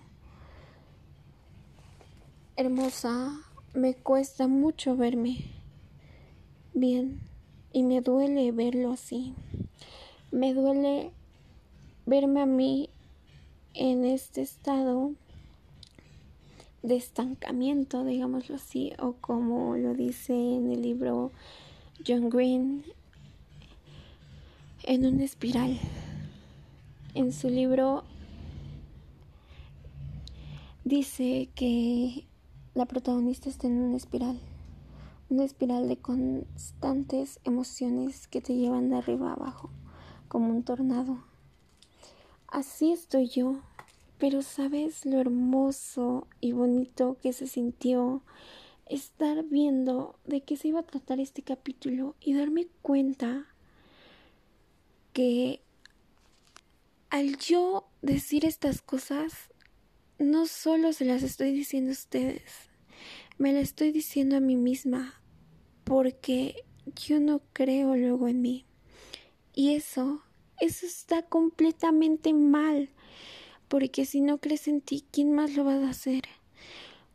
hermosa. 2.60 3.40
Me 3.74 3.94
cuesta 3.94 4.50
mucho 4.50 4.98
verme 4.98 5.38
bien 6.74 7.22
y 7.72 7.84
me 7.84 8.02
duele 8.02 8.52
verlo 8.52 8.92
así. 8.92 9.34
Me 10.32 10.54
duele 10.54 11.12
verme 12.06 12.42
a 12.42 12.46
mí 12.46 12.90
en 13.76 14.04
este 14.04 14.42
estado 14.42 15.14
de 16.84 16.98
estancamiento, 16.98 18.04
digámoslo 18.04 18.56
así, 18.56 18.92
o 19.00 19.14
como 19.14 19.78
lo 19.78 19.94
dice 19.94 20.34
en 20.34 20.70
el 20.70 20.82
libro 20.82 21.32
John 22.06 22.30
Green, 22.30 22.84
en 24.84 25.06
una 25.06 25.24
espiral. 25.24 25.80
En 27.14 27.32
su 27.32 27.50
libro 27.50 28.04
dice 30.84 31.48
que 31.56 32.26
la 32.80 32.86
protagonista 32.86 33.50
está 33.50 33.68
en 33.68 33.78
una 33.78 33.98
espiral, 33.98 34.40
una 35.30 35.44
espiral 35.44 35.90
de 35.90 35.98
constantes 35.98 37.42
emociones 37.44 38.30
que 38.30 38.40
te 38.40 38.56
llevan 38.56 38.90
de 38.90 38.96
arriba 38.96 39.34
abajo, 39.34 39.70
como 40.30 40.52
un 40.52 40.64
tornado. 40.64 41.22
Así 42.48 42.94
estoy 42.94 43.28
yo, 43.28 43.60
pero 44.18 44.44
sabes 44.44 45.06
lo 45.06 45.20
hermoso 45.20 46.26
y 46.40 46.54
bonito 46.54 47.18
que 47.22 47.34
se 47.34 47.48
sintió 47.48 48.22
estar 48.86 49.44
viendo 49.44 50.16
de 50.24 50.40
qué 50.40 50.56
se 50.56 50.70
iba 50.70 50.80
a 50.80 50.84
tratar 50.84 51.20
este 51.20 51.42
capítulo 51.42 52.16
y 52.22 52.34
darme 52.34 52.70
cuenta 52.82 53.46
que 55.12 55.60
al 57.10 57.36
yo 57.40 57.90
decir 58.02 58.46
estas 58.46 58.82
cosas 58.82 59.34
no 60.18 60.46
solo 60.46 60.94
se 60.94 61.04
las 61.04 61.24
estoy 61.24 61.52
diciendo 61.52 61.90
a 61.90 61.94
ustedes, 61.94 62.69
me 63.40 63.54
las 63.54 63.64
estoy 63.64 63.94
diciendo 63.94 64.36
a 64.36 64.42
mí 64.42 64.58
misma, 64.58 65.22
porque 65.86 66.66
yo 67.08 67.22
no 67.22 67.42
creo 67.54 67.96
luego 67.96 68.28
en 68.28 68.42
mí. 68.42 68.66
Y 69.56 69.76
eso, 69.76 70.22
eso 70.60 70.86
está 70.86 71.22
completamente 71.24 72.34
mal, 72.34 72.90
porque 73.70 74.06
si 74.06 74.20
no 74.20 74.40
crees 74.40 74.68
en 74.68 74.82
ti, 74.82 75.06
¿quién 75.10 75.32
más 75.32 75.56
lo 75.56 75.64
va 75.64 75.76
a 75.76 75.90
hacer? 75.90 76.24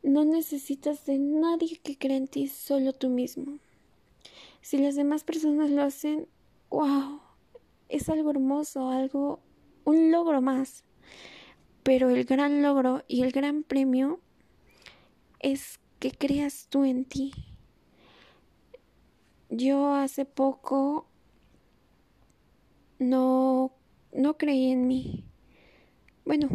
No 0.03 0.25
necesitas 0.25 1.05
de 1.05 1.19
nadie 1.19 1.77
que 1.83 1.99
crea 1.99 2.17
en 2.17 2.27
ti, 2.27 2.49
solo 2.49 2.95
tú 2.95 3.11
mismo. 3.11 3.59
Si 4.63 4.79
las 4.79 4.97
demás 4.97 5.25
personas 5.25 5.71
lo 5.71 5.83
hacen, 5.83 6.27
wow, 6.71 7.21
es 7.91 8.09
algo 8.09 8.31
hermoso, 8.31 8.89
algo, 8.89 9.41
un 9.85 10.11
logro 10.11 10.41
más. 10.41 10.85
Pero 11.83 12.09
el 12.09 12.25
gran 12.25 12.63
logro 12.63 13.05
y 13.09 13.23
el 13.25 13.31
gran 13.31 13.63
premio 13.63 14.21
es 15.41 15.81
que 16.05 16.11
creas 16.11 16.67
tú 16.69 16.85
en 16.85 17.07
ti. 17.07 17.33
Yo 19.49 19.95
hace 19.95 20.27
poco 20.27 21.07
no, 22.99 23.73
no 24.13 24.37
creí 24.37 24.71
en 24.71 24.87
mí. 24.87 25.25
Bueno, 26.27 26.51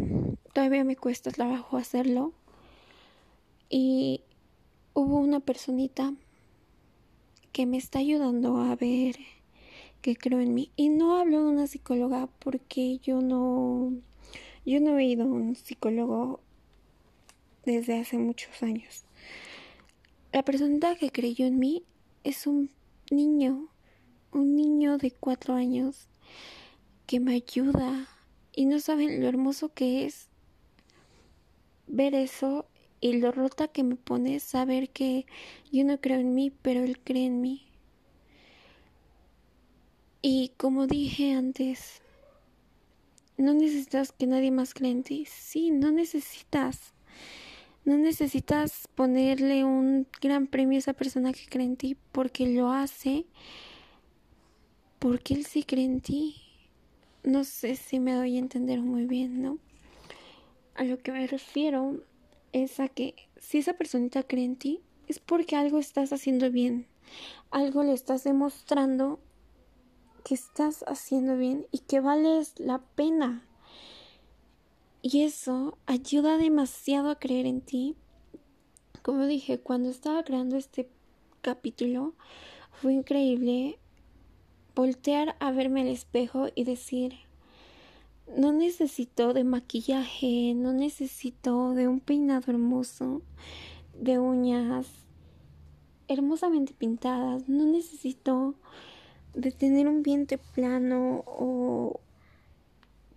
todavía 0.54 0.84
me 0.84 0.94
cuesta 0.94 1.32
trabajo 1.32 1.78
hacerlo. 1.78 2.32
Y 3.68 4.22
hubo 4.94 5.18
una 5.18 5.40
personita 5.40 6.14
que 7.50 7.66
me 7.66 7.76
está 7.76 7.98
ayudando 7.98 8.58
a 8.58 8.76
ver 8.76 9.16
que 10.00 10.14
creo 10.14 10.38
en 10.38 10.54
mí. 10.54 10.70
Y 10.76 10.90
no 10.90 11.16
hablo 11.16 11.42
de 11.42 11.50
una 11.50 11.66
psicóloga 11.66 12.28
porque 12.38 12.98
yo 12.98 13.20
no 13.20 13.94
yo 14.64 14.78
no 14.78 14.96
he 14.96 15.06
ido 15.06 15.24
a 15.24 15.26
un 15.26 15.56
psicólogo 15.56 16.38
desde 17.64 17.98
hace 17.98 18.16
muchos 18.16 18.62
años. 18.62 19.06
La 20.32 20.44
persona 20.44 20.94
que 20.94 21.10
creyó 21.10 21.44
en 21.46 21.58
mí 21.58 21.82
es 22.22 22.46
un 22.46 22.70
niño, 23.10 23.68
un 24.30 24.54
niño 24.54 24.96
de 24.96 25.10
cuatro 25.10 25.54
años 25.54 26.06
que 27.06 27.18
me 27.18 27.34
ayuda 27.34 28.06
y 28.54 28.66
no 28.66 28.78
saben 28.78 29.20
lo 29.20 29.26
hermoso 29.26 29.74
que 29.74 30.04
es 30.04 30.28
ver 31.88 32.14
eso 32.14 32.66
y 33.00 33.14
lo 33.14 33.32
rota 33.32 33.66
que 33.66 33.82
me 33.82 33.96
pone 33.96 34.38
saber 34.38 34.90
que 34.90 35.26
yo 35.72 35.84
no 35.84 36.00
creo 36.00 36.20
en 36.20 36.32
mí, 36.32 36.52
pero 36.62 36.84
él 36.84 37.00
cree 37.00 37.26
en 37.26 37.40
mí. 37.40 37.66
Y 40.22 40.52
como 40.56 40.86
dije 40.86 41.32
antes, 41.32 42.02
no 43.36 43.52
necesitas 43.52 44.12
que 44.12 44.28
nadie 44.28 44.52
más 44.52 44.74
crea 44.74 44.92
en 44.92 45.02
ti. 45.02 45.24
Sí, 45.26 45.72
no 45.72 45.90
necesitas. 45.90 46.94
No 47.84 47.96
necesitas 47.96 48.88
ponerle 48.94 49.64
un 49.64 50.06
gran 50.20 50.46
premio 50.46 50.76
a 50.76 50.80
esa 50.80 50.92
persona 50.92 51.32
que 51.32 51.46
cree 51.48 51.64
en 51.64 51.76
ti 51.76 51.96
porque 52.12 52.46
lo 52.46 52.70
hace, 52.70 53.26
porque 54.98 55.34
él 55.34 55.46
sí 55.46 55.64
cree 55.64 55.84
en 55.84 56.00
ti. 56.00 56.36
No 57.22 57.44
sé 57.44 57.76
si 57.76 57.98
me 57.98 58.12
doy 58.12 58.36
a 58.36 58.40
entender 58.40 58.80
muy 58.80 59.06
bien, 59.06 59.42
¿no? 59.42 59.58
A 60.74 60.84
lo 60.84 60.98
que 60.98 61.12
me 61.12 61.26
refiero 61.26 62.02
es 62.52 62.80
a 62.80 62.88
que 62.88 63.14
si 63.36 63.58
esa 63.58 63.74
personita 63.74 64.22
cree 64.22 64.44
en 64.44 64.56
ti, 64.56 64.80
es 65.08 65.18
porque 65.18 65.56
algo 65.56 65.78
estás 65.78 66.12
haciendo 66.12 66.50
bien, 66.50 66.86
algo 67.50 67.82
le 67.82 67.92
estás 67.92 68.24
demostrando 68.24 69.18
que 70.24 70.34
estás 70.34 70.84
haciendo 70.86 71.36
bien 71.36 71.66
y 71.72 71.80
que 71.80 72.00
vales 72.00 72.54
la 72.58 72.78
pena. 72.78 73.44
Y 75.02 75.22
eso 75.22 75.78
ayuda 75.86 76.36
demasiado 76.36 77.10
a 77.10 77.18
creer 77.18 77.46
en 77.46 77.62
ti. 77.62 77.96
Como 79.02 79.26
dije, 79.26 79.58
cuando 79.58 79.88
estaba 79.88 80.22
creando 80.24 80.56
este 80.56 80.90
capítulo, 81.40 82.14
fue 82.70 82.92
increíble 82.92 83.78
voltear 84.74 85.36
a 85.40 85.52
verme 85.52 85.80
al 85.80 85.88
espejo 85.88 86.48
y 86.54 86.64
decir, 86.64 87.14
no 88.36 88.52
necesito 88.52 89.32
de 89.32 89.44
maquillaje, 89.44 90.54
no 90.54 90.72
necesito 90.72 91.72
de 91.72 91.88
un 91.88 92.00
peinado 92.00 92.52
hermoso, 92.52 93.22
de 93.98 94.18
uñas 94.18 94.86
hermosamente 96.08 96.74
pintadas, 96.74 97.48
no 97.48 97.64
necesito 97.64 98.54
de 99.34 99.52
tener 99.52 99.88
un 99.88 100.02
vientre 100.02 100.38
plano 100.38 101.24
o 101.26 102.00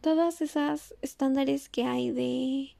todas 0.04 0.42
esas 0.42 0.94
estándares 1.02 1.70
que 1.70 1.86
hay 1.86 2.12
de 2.12 2.72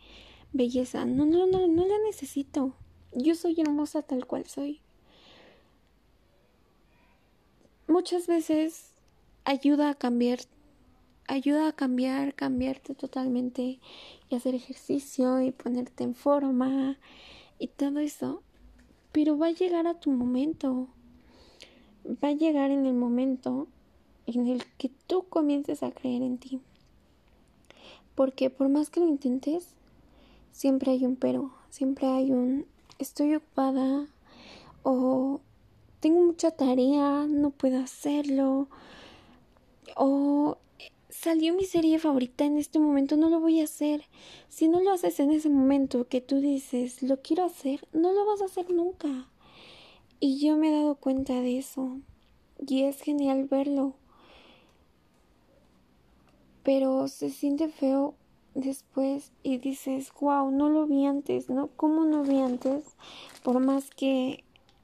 belleza. 0.52 1.06
No, 1.06 1.26
no, 1.26 1.48
no, 1.48 1.68
no 1.68 1.86
la 1.86 1.98
necesito. 2.06 2.74
Yo 3.14 3.34
soy 3.36 3.62
hermosa 3.62 4.02
tal 4.02 4.28
cual 4.28 4.46
soy. 4.46 4.82
Muchas 7.88 8.28
veces 8.28 8.92
ayuda 9.46 9.90
a 9.90 9.96
cambiar, 9.96 10.40
ayuda 11.30 11.70
a 11.70 11.72
cambiar, 11.72 12.36
cambiarte 12.36 12.94
totalmente 12.94 13.80
y 14.30 14.36
hacer 14.36 14.54
ejercicio 14.54 15.42
y 15.42 15.52
ponerte 15.52 16.04
en 16.04 16.16
forma 16.16 17.00
y 17.58 17.68
todo 17.68 18.00
eso. 18.00 18.44
Pero 19.14 19.38
va 19.38 19.48
a 19.48 19.52
llegar 19.52 19.88
a 19.88 19.98
tu 19.98 20.12
momento. 20.12 20.90
Va 22.06 22.28
a 22.30 22.34
llegar 22.34 22.70
en 22.70 22.86
el 22.86 22.96
momento 22.96 23.70
en 24.26 24.46
el 24.48 24.66
que 24.78 24.92
tú 25.08 25.24
comiences 25.30 25.84
a 25.84 25.92
creer 25.92 26.22
en 26.22 26.38
ti. 26.38 26.60
Porque 28.16 28.50
por 28.50 28.70
más 28.70 28.90
que 28.90 29.00
lo 29.00 29.08
intentes, 29.08 29.70
siempre 30.52 30.92
hay 30.92 31.06
un 31.06 31.16
pero, 31.16 31.52
siempre 31.70 32.08
hay 32.08 32.32
un 32.32 32.66
estoy 33.00 33.36
ocupada 33.36 34.08
o 34.84 35.42
tengo 36.00 36.22
mucha 36.22 36.52
tarea, 36.52 37.26
no 37.28 37.50
puedo 37.52 37.80
hacerlo 37.80 38.68
o 39.96 40.58
salió 41.10 41.54
mi 41.54 41.64
serie 41.64 42.00
favorita 42.00 42.44
en 42.44 42.58
este 42.58 42.80
momento, 42.80 43.18
no 43.18 43.30
lo 43.30 43.40
voy 43.40 43.62
a 43.62 43.66
hacer. 43.66 44.04
Si 44.50 44.68
no 44.68 44.82
lo 44.82 44.92
haces 44.92 45.20
en 45.20 45.32
ese 45.32 45.50
momento 45.50 46.08
que 46.08 46.22
tú 46.22 46.40
dices, 46.40 47.04
lo 47.04 47.22
quiero 47.22 47.46
hacer, 47.46 47.88
no 47.94 48.12
lo 48.12 48.26
vas 48.26 48.42
a 48.42 48.46
hacer 48.46 48.70
nunca. 48.72 49.30
Y 50.20 50.40
yo 50.40 50.58
me 50.58 50.70
he 50.70 50.72
dado 50.72 50.96
cuenta 50.96 51.34
de 51.34 51.58
eso. 51.58 52.00
Y 52.68 52.84
es 52.84 53.02
genial 53.02 53.46
verlo 53.46 53.96
pero 56.64 57.08
se 57.08 57.30
siente 57.30 57.68
feo 57.70 58.16
después 58.56 59.32
y 59.44 59.58
dices, 59.58 60.12
wow, 60.20 60.50
no 60.52 60.70
lo 60.70 60.86
vi 60.88 61.06
antes, 61.06 61.50
¿no? 61.50 61.68
¿Cómo 61.76 62.06
no 62.06 62.24
vi 62.24 62.40
antes? 62.40 62.96
Por 63.44 63.60
más 63.60 63.90
que 63.90 64.44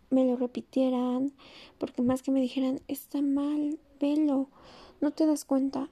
me 0.10 0.26
lo 0.26 0.36
repitieran, 0.36 1.32
porque 1.78 2.02
más 2.02 2.22
que 2.22 2.32
me 2.32 2.42
dijeran, 2.42 2.82
está 2.88 3.22
mal, 3.22 3.80
velo, 4.00 4.50
no 5.02 5.12
te 5.12 5.26
das 5.26 5.46
cuenta. 5.46 5.90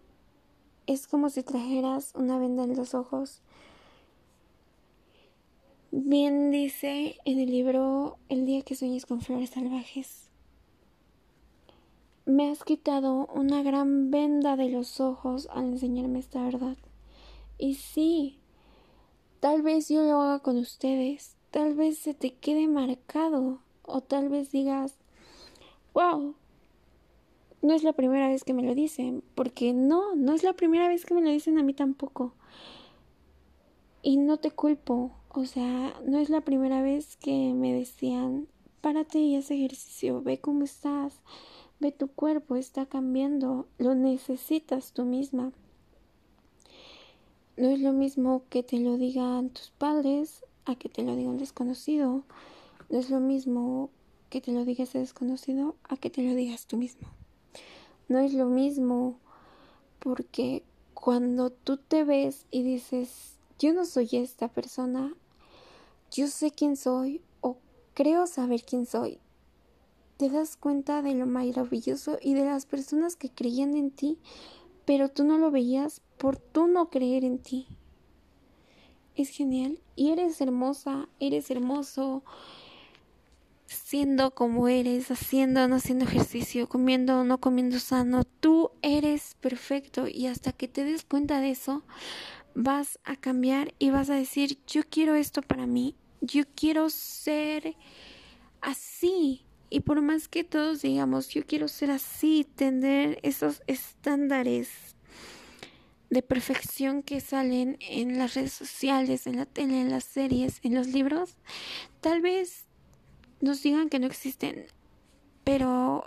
Es 0.88 1.08
como 1.08 1.30
si 1.30 1.44
trajeras 1.44 2.14
una 2.16 2.40
venda 2.40 2.64
en 2.64 2.76
los 2.76 2.94
ojos. 2.94 3.42
Bien 5.92 6.52
dice 6.52 7.18
en 7.24 7.40
el 7.40 7.50
libro 7.50 8.18
El 8.28 8.46
día 8.46 8.62
que 8.62 8.76
sueñes 8.76 9.06
con 9.06 9.22
flores 9.22 9.52
salvajes 9.52 10.27
me 12.28 12.50
has 12.52 12.66
quitado 12.66 13.26
una 13.34 13.64
gran 13.64 14.12
venda 14.12 14.58
de 14.58 14.68
los 14.68 15.00
ojos 15.00 15.48
al 15.50 15.68
enseñarme 15.68 16.20
esta 16.20 16.44
verdad. 16.44 16.76
Y 17.58 17.76
sí, 17.76 18.38
tal 19.40 19.62
vez 19.62 19.88
yo 19.88 20.04
lo 20.04 20.22
haga 20.22 20.40
con 20.40 20.58
ustedes, 20.58 21.38
tal 21.52 21.74
vez 21.74 21.98
se 21.98 22.14
te 22.14 22.34
quede 22.34 22.68
marcado, 22.68 23.62
o 23.84 24.02
tal 24.02 24.28
vez 24.28 24.52
digas, 24.52 24.96
wow, 25.94 26.36
no 27.62 27.74
es 27.74 27.84
la 27.84 27.94
primera 27.94 28.28
vez 28.28 28.44
que 28.44 28.54
me 28.54 28.64
lo 28.64 28.76
dicen, 28.76 29.24
porque 29.34 29.74
no, 29.74 30.14
no 30.16 30.34
es 30.34 30.44
la 30.44 30.52
primera 30.52 30.90
vez 30.90 31.06
que 31.06 31.14
me 31.14 31.22
lo 31.22 31.30
dicen 31.30 31.58
a 31.58 31.64
mí 31.64 31.74
tampoco. 31.74 32.34
Y 34.02 34.18
no 34.18 34.36
te 34.36 34.52
culpo, 34.52 35.14
o 35.30 35.46
sea, 35.46 35.94
no 36.06 36.20
es 36.20 36.30
la 36.30 36.42
primera 36.42 36.82
vez 36.82 37.16
que 37.16 37.54
me 37.54 37.74
decían, 37.74 38.48
párate 38.82 39.20
y 39.20 39.38
haz 39.38 39.50
ejercicio, 39.50 40.22
ve 40.22 40.42
cómo 40.42 40.66
estás 40.66 41.22
Ve 41.80 41.92
tu 41.92 42.08
cuerpo 42.08 42.56
está 42.56 42.86
cambiando, 42.86 43.68
lo 43.78 43.94
necesitas 43.94 44.94
tú 44.94 45.06
misma. 45.06 45.52
No 47.56 47.70
es 47.70 47.80
lo 47.80 47.94
mismo 47.94 48.44
que 48.50 48.64
te 48.64 48.80
lo 48.80 48.98
digan 48.98 49.50
tus 49.50 49.72
padres 49.72 50.44
a 50.66 50.76
que 50.76 50.90
te 50.90 51.04
lo 51.04 51.16
diga 51.16 51.30
un 51.30 51.38
desconocido. 51.38 52.24
No 52.90 53.00
es 53.00 53.10
lo 53.10 53.20
mismo 53.20 53.90
que 54.30 54.42
te 54.42 54.52
lo 54.52 54.66
diga 54.66 54.84
ese 54.84 55.00
desconocido 55.00 55.76
a 55.88 55.98
que 55.98 56.10
te 56.10 56.24
lo 56.24 56.34
digas 56.36 56.66
tú 56.66 56.78
mismo. 56.78 57.08
No 58.10 58.20
es 58.20 58.34
lo 58.34 58.46
mismo 58.46 59.20
porque 60.00 60.64
cuando 60.94 61.52
tú 61.52 61.78
te 61.78 62.04
ves 62.04 62.46
y 62.52 62.64
dices, 62.64 63.38
yo 63.60 63.74
no 63.74 63.86
soy 63.86 64.10
esta 64.14 64.48
persona, 64.48 65.14
yo 66.12 66.28
sé 66.28 66.52
quién 66.52 66.76
soy 66.76 67.22
o 67.42 67.58
creo 67.94 68.28
saber 68.28 68.64
quién 68.64 68.86
soy, 68.86 69.20
te 70.18 70.30
das 70.30 70.58
cuenta 70.58 71.02
de 71.02 71.14
lo 71.14 71.26
maravilloso 71.28 72.18
y 72.22 72.34
de 72.34 72.46
las 72.46 72.66
personas 72.66 73.16
que 73.16 73.30
creían 73.30 73.76
en 73.76 73.92
ti, 73.92 74.18
pero 74.86 75.10
tú 75.10 75.24
no 75.24 75.38
lo 75.38 75.52
veías 75.52 76.02
por 76.18 76.38
tú 76.38 76.68
no 76.68 76.90
creer 76.90 77.24
en 77.24 77.40
ti. 77.40 77.68
Es 79.16 79.30
genial. 79.30 79.80
Y 79.96 80.12
eres 80.12 80.40
hermosa, 80.42 81.10
eres 81.20 81.50
hermoso, 81.50 82.24
siendo 83.66 84.32
como 84.32 84.68
eres, 84.68 85.12
haciendo 85.12 85.64
o 85.64 85.68
no 85.68 85.76
haciendo 85.76 86.06
ejercicio, 86.06 86.70
comiendo 86.70 87.22
o 87.22 87.24
no 87.24 87.40
comiendo 87.40 87.80
sano. 87.80 88.24
Tú 88.24 88.72
eres 88.82 89.36
perfecto 89.42 90.08
y 90.08 90.28
hasta 90.28 90.52
que 90.52 90.68
te 90.68 90.84
des 90.84 91.04
cuenta 91.04 91.40
de 91.40 91.52
eso, 91.52 91.84
vas 92.56 93.00
a 93.04 93.16
cambiar 93.16 93.74
y 93.80 93.92
vas 93.92 94.10
a 94.10 94.16
decir, 94.16 94.60
yo 94.68 94.82
quiero 94.90 95.16
esto 95.16 95.42
para 95.42 95.68
mí, 95.68 95.96
yo 96.22 96.44
quiero 96.56 96.90
ser 96.90 97.76
así. 98.62 99.47
Y 99.70 99.82
por 99.82 100.02
más 100.02 100.28
que 100.28 100.44
todos 100.44 100.82
digamos, 100.82 101.30
yo 101.30 101.46
quiero 101.46 101.68
ser 101.68 101.92
así, 101.92 102.48
tener 102.56 103.20
esos 103.24 103.62
estándares 103.68 104.70
de 106.10 106.22
perfección 106.22 107.04
que 107.04 107.20
salen 107.20 107.78
en 107.82 108.18
las 108.18 108.34
redes 108.34 108.54
sociales, 108.54 109.28
en 109.28 109.38
la 109.38 109.46
tele, 109.46 109.82
en 109.82 109.90
las 109.90 110.06
series, 110.06 110.60
en 110.64 110.74
los 110.74 110.88
libros, 110.88 111.36
tal 112.00 112.22
vez 112.22 112.66
nos 113.42 113.62
digan 113.62 113.90
que 113.90 114.00
no 114.00 114.08
existen, 114.08 114.66
pero 115.44 116.04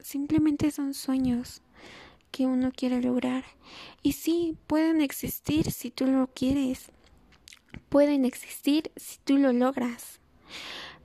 simplemente 0.00 0.70
son 0.70 0.94
sueños 0.94 1.62
que 2.30 2.46
uno 2.46 2.72
quiere 2.74 3.00
lograr. 3.02 3.44
Y 4.02 4.12
sí, 4.12 4.56
pueden 4.66 5.00
existir 5.00 5.70
si 5.70 5.90
tú 5.90 6.06
lo 6.06 6.28
quieres. 6.32 6.90
Pueden 7.88 8.24
existir 8.24 8.90
si 8.96 9.18
tú 9.24 9.36
lo 9.36 9.52
logras. 9.52 10.20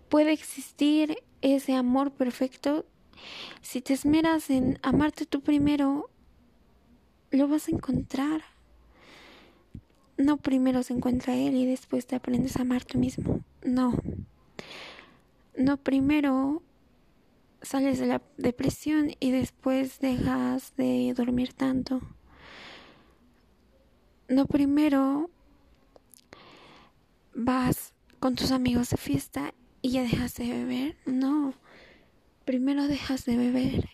Puede 0.10 0.32
existir 0.32 1.18
ese 1.42 1.76
amor 1.76 2.12
perfecto, 2.12 2.86
si 3.62 3.82
te 3.82 3.94
esmeras 3.94 4.50
en 4.50 4.80
amarte 4.82 5.26
tú 5.26 5.42
primero, 5.42 6.10
lo 7.32 7.48
vas 7.48 7.68
a 7.68 7.72
encontrar. 7.72 8.42
No 10.18 10.38
primero 10.38 10.84
se 10.84 10.94
encuentra 10.94 11.36
él 11.36 11.56
y 11.56 11.66
después 11.66 12.08
te 12.08 12.16
aprendes 12.16 12.58
a 12.58 12.62
amar 12.62 12.86
tú 12.86 12.98
mismo. 12.98 13.42
No. 13.64 13.94
No 15.58 15.78
primero 15.78 16.62
sales 17.62 18.00
de 18.00 18.06
la 18.06 18.22
depresión 18.38 19.12
y 19.20 19.32
después 19.32 20.00
dejas 20.00 20.74
de 20.78 21.14
dormir 21.16 21.54
tanto. 21.54 22.02
No 24.28 24.46
primero 24.46 25.30
vas 27.34 27.94
con 28.20 28.36
tus 28.36 28.52
amigos 28.52 28.90
de 28.90 28.98
fiesta 28.98 29.54
y 29.86 29.92
ya 29.92 30.02
dejas 30.02 30.34
de 30.34 30.50
beber. 30.50 30.98
No, 31.06 31.54
primero 32.44 32.88
dejas 32.88 33.24
de 33.26 33.38
beber, 33.38 33.88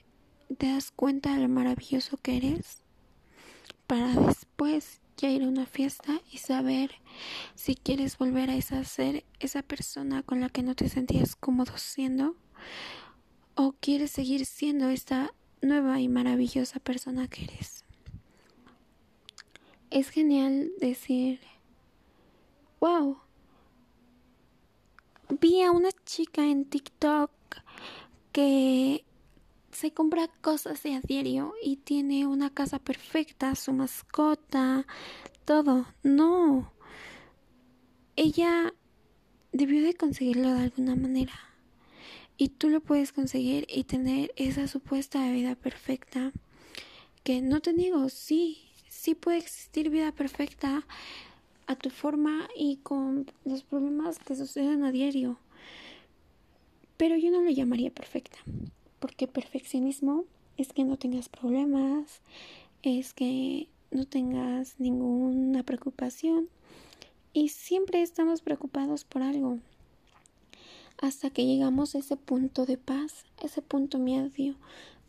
te 0.57 0.67
das 0.67 0.89
cuenta 0.89 1.33
de 1.33 1.41
lo 1.41 1.49
maravilloso 1.49 2.15
que 2.15 2.37
eres 2.37 2.81
para 3.87 4.13
después 4.13 5.01
ya 5.17 5.29
ir 5.29 5.43
a 5.43 5.49
una 5.49 5.65
fiesta 5.65 6.21
y 6.31 6.37
saber 6.37 6.91
si 7.55 7.75
quieres 7.75 8.17
volver 8.17 8.49
a 8.49 8.55
esa 8.55 8.81
ser 8.85 9.25
esa 9.41 9.63
persona 9.63 10.23
con 10.23 10.39
la 10.39 10.47
que 10.47 10.63
no 10.63 10.75
te 10.75 10.87
sentías 10.87 11.35
cómodo 11.35 11.77
siendo 11.77 12.37
o 13.55 13.73
quieres 13.73 14.11
seguir 14.11 14.45
siendo 14.45 14.87
esta 14.87 15.33
nueva 15.61 15.99
y 15.99 16.07
maravillosa 16.07 16.79
persona 16.79 17.27
que 17.27 17.43
eres. 17.43 17.83
Es 19.89 20.07
genial 20.07 20.71
decir, 20.79 21.41
wow, 22.79 23.17
vi 25.39 25.61
a 25.61 25.71
una 25.71 25.91
chica 26.05 26.45
en 26.45 26.65
TikTok 26.65 27.31
que 28.31 29.05
se 29.71 29.91
compra 29.93 30.27
cosas 30.41 30.83
de 30.83 30.95
a 30.95 31.01
diario 31.01 31.53
y 31.63 31.77
tiene 31.77 32.27
una 32.27 32.53
casa 32.53 32.79
perfecta, 32.79 33.55
su 33.55 33.73
mascota, 33.73 34.85
todo. 35.45 35.85
No. 36.03 36.73
Ella 38.15 38.73
debió 39.51 39.83
de 39.83 39.93
conseguirlo 39.93 40.53
de 40.53 40.63
alguna 40.63 40.95
manera. 40.95 41.33
Y 42.37 42.49
tú 42.49 42.69
lo 42.69 42.81
puedes 42.81 43.11
conseguir 43.11 43.67
y 43.69 43.83
tener 43.83 44.33
esa 44.35 44.67
supuesta 44.67 45.29
vida 45.31 45.55
perfecta. 45.55 46.31
Que 47.23 47.41
no 47.41 47.61
te 47.61 47.73
digo, 47.73 48.09
sí, 48.09 48.71
sí 48.89 49.15
puede 49.15 49.37
existir 49.37 49.89
vida 49.89 50.11
perfecta 50.11 50.85
a 51.67 51.75
tu 51.75 51.89
forma 51.89 52.47
y 52.55 52.77
con 52.77 53.25
los 53.45 53.63
problemas 53.63 54.19
que 54.19 54.35
suceden 54.35 54.83
a 54.83 54.91
diario. 54.91 55.37
pero 56.97 57.17
yo 57.17 57.31
no 57.31 57.41
lo 57.41 57.49
llamaría 57.49 57.89
perfecta, 57.89 58.37
porque 58.99 59.27
perfeccionismo 59.27 60.25
es 60.57 60.71
que 60.71 60.83
no 60.83 60.97
tengas 60.97 61.29
problemas, 61.29 62.21
es 62.83 63.13
que 63.13 63.67
no 63.89 64.05
tengas 64.05 64.75
ninguna 64.79 65.63
preocupación 65.63 66.47
y 67.33 67.49
siempre 67.49 68.01
estamos 68.01 68.41
preocupados 68.41 69.03
por 69.03 69.23
algo 69.23 69.57
hasta 71.01 71.31
que 71.31 71.45
llegamos 71.45 71.95
a 71.95 71.99
ese 71.99 72.15
punto 72.15 72.65
de 72.65 72.77
paz, 72.77 73.25
ese 73.41 73.61
punto 73.61 73.97
medio 73.97 74.55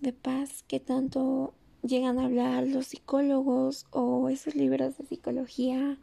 de 0.01 0.13
paz 0.13 0.65
que 0.67 0.81
tanto 0.81 1.53
llegan 1.83 2.19
a 2.19 2.25
hablar 2.25 2.67
los 2.67 2.87
psicólogos 2.87 3.87
o 3.91 4.29
esos 4.31 4.55
libros 4.55 4.97
de 4.97 5.05
psicología. 5.05 5.99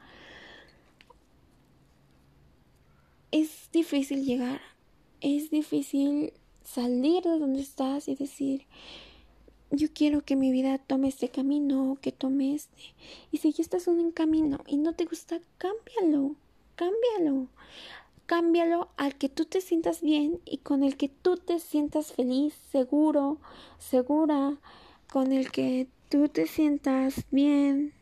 Es 3.31 3.69
difícil 3.71 4.25
llegar, 4.25 4.59
es 5.21 5.51
difícil 5.51 6.33
salir 6.63 7.23
de 7.23 7.37
donde 7.37 7.61
estás 7.61 8.07
y 8.07 8.15
decir, 8.15 8.65
yo 9.71 9.87
quiero 9.93 10.23
que 10.25 10.35
mi 10.35 10.51
vida 10.51 10.79
tome 10.79 11.09
este 11.09 11.29
camino, 11.29 11.99
que 12.01 12.11
tome 12.11 12.55
este. 12.55 12.95
Y 13.31 13.37
si 13.37 13.51
ya 13.51 13.61
estás 13.61 13.87
en 13.87 13.99
un 13.99 14.11
camino 14.11 14.59
y 14.65 14.77
no 14.77 14.93
te 14.93 15.05
gusta, 15.05 15.39
cámbialo, 15.59 16.35
cámbialo. 16.75 17.47
Cámbialo 18.25 18.89
al 18.97 19.15
que 19.15 19.29
tú 19.29 19.45
te 19.45 19.61
sientas 19.61 20.01
bien 20.01 20.39
y 20.45 20.57
con 20.57 20.83
el 20.83 20.97
que 20.97 21.09
tú 21.09 21.37
te 21.37 21.59
sientas 21.59 22.13
feliz, 22.13 22.55
seguro, 22.71 23.37
segura, 23.77 24.57
con 25.11 25.31
el 25.31 25.51
que 25.51 25.87
tú 26.09 26.29
te 26.29 26.47
sientas 26.47 27.25
bien. 27.31 27.93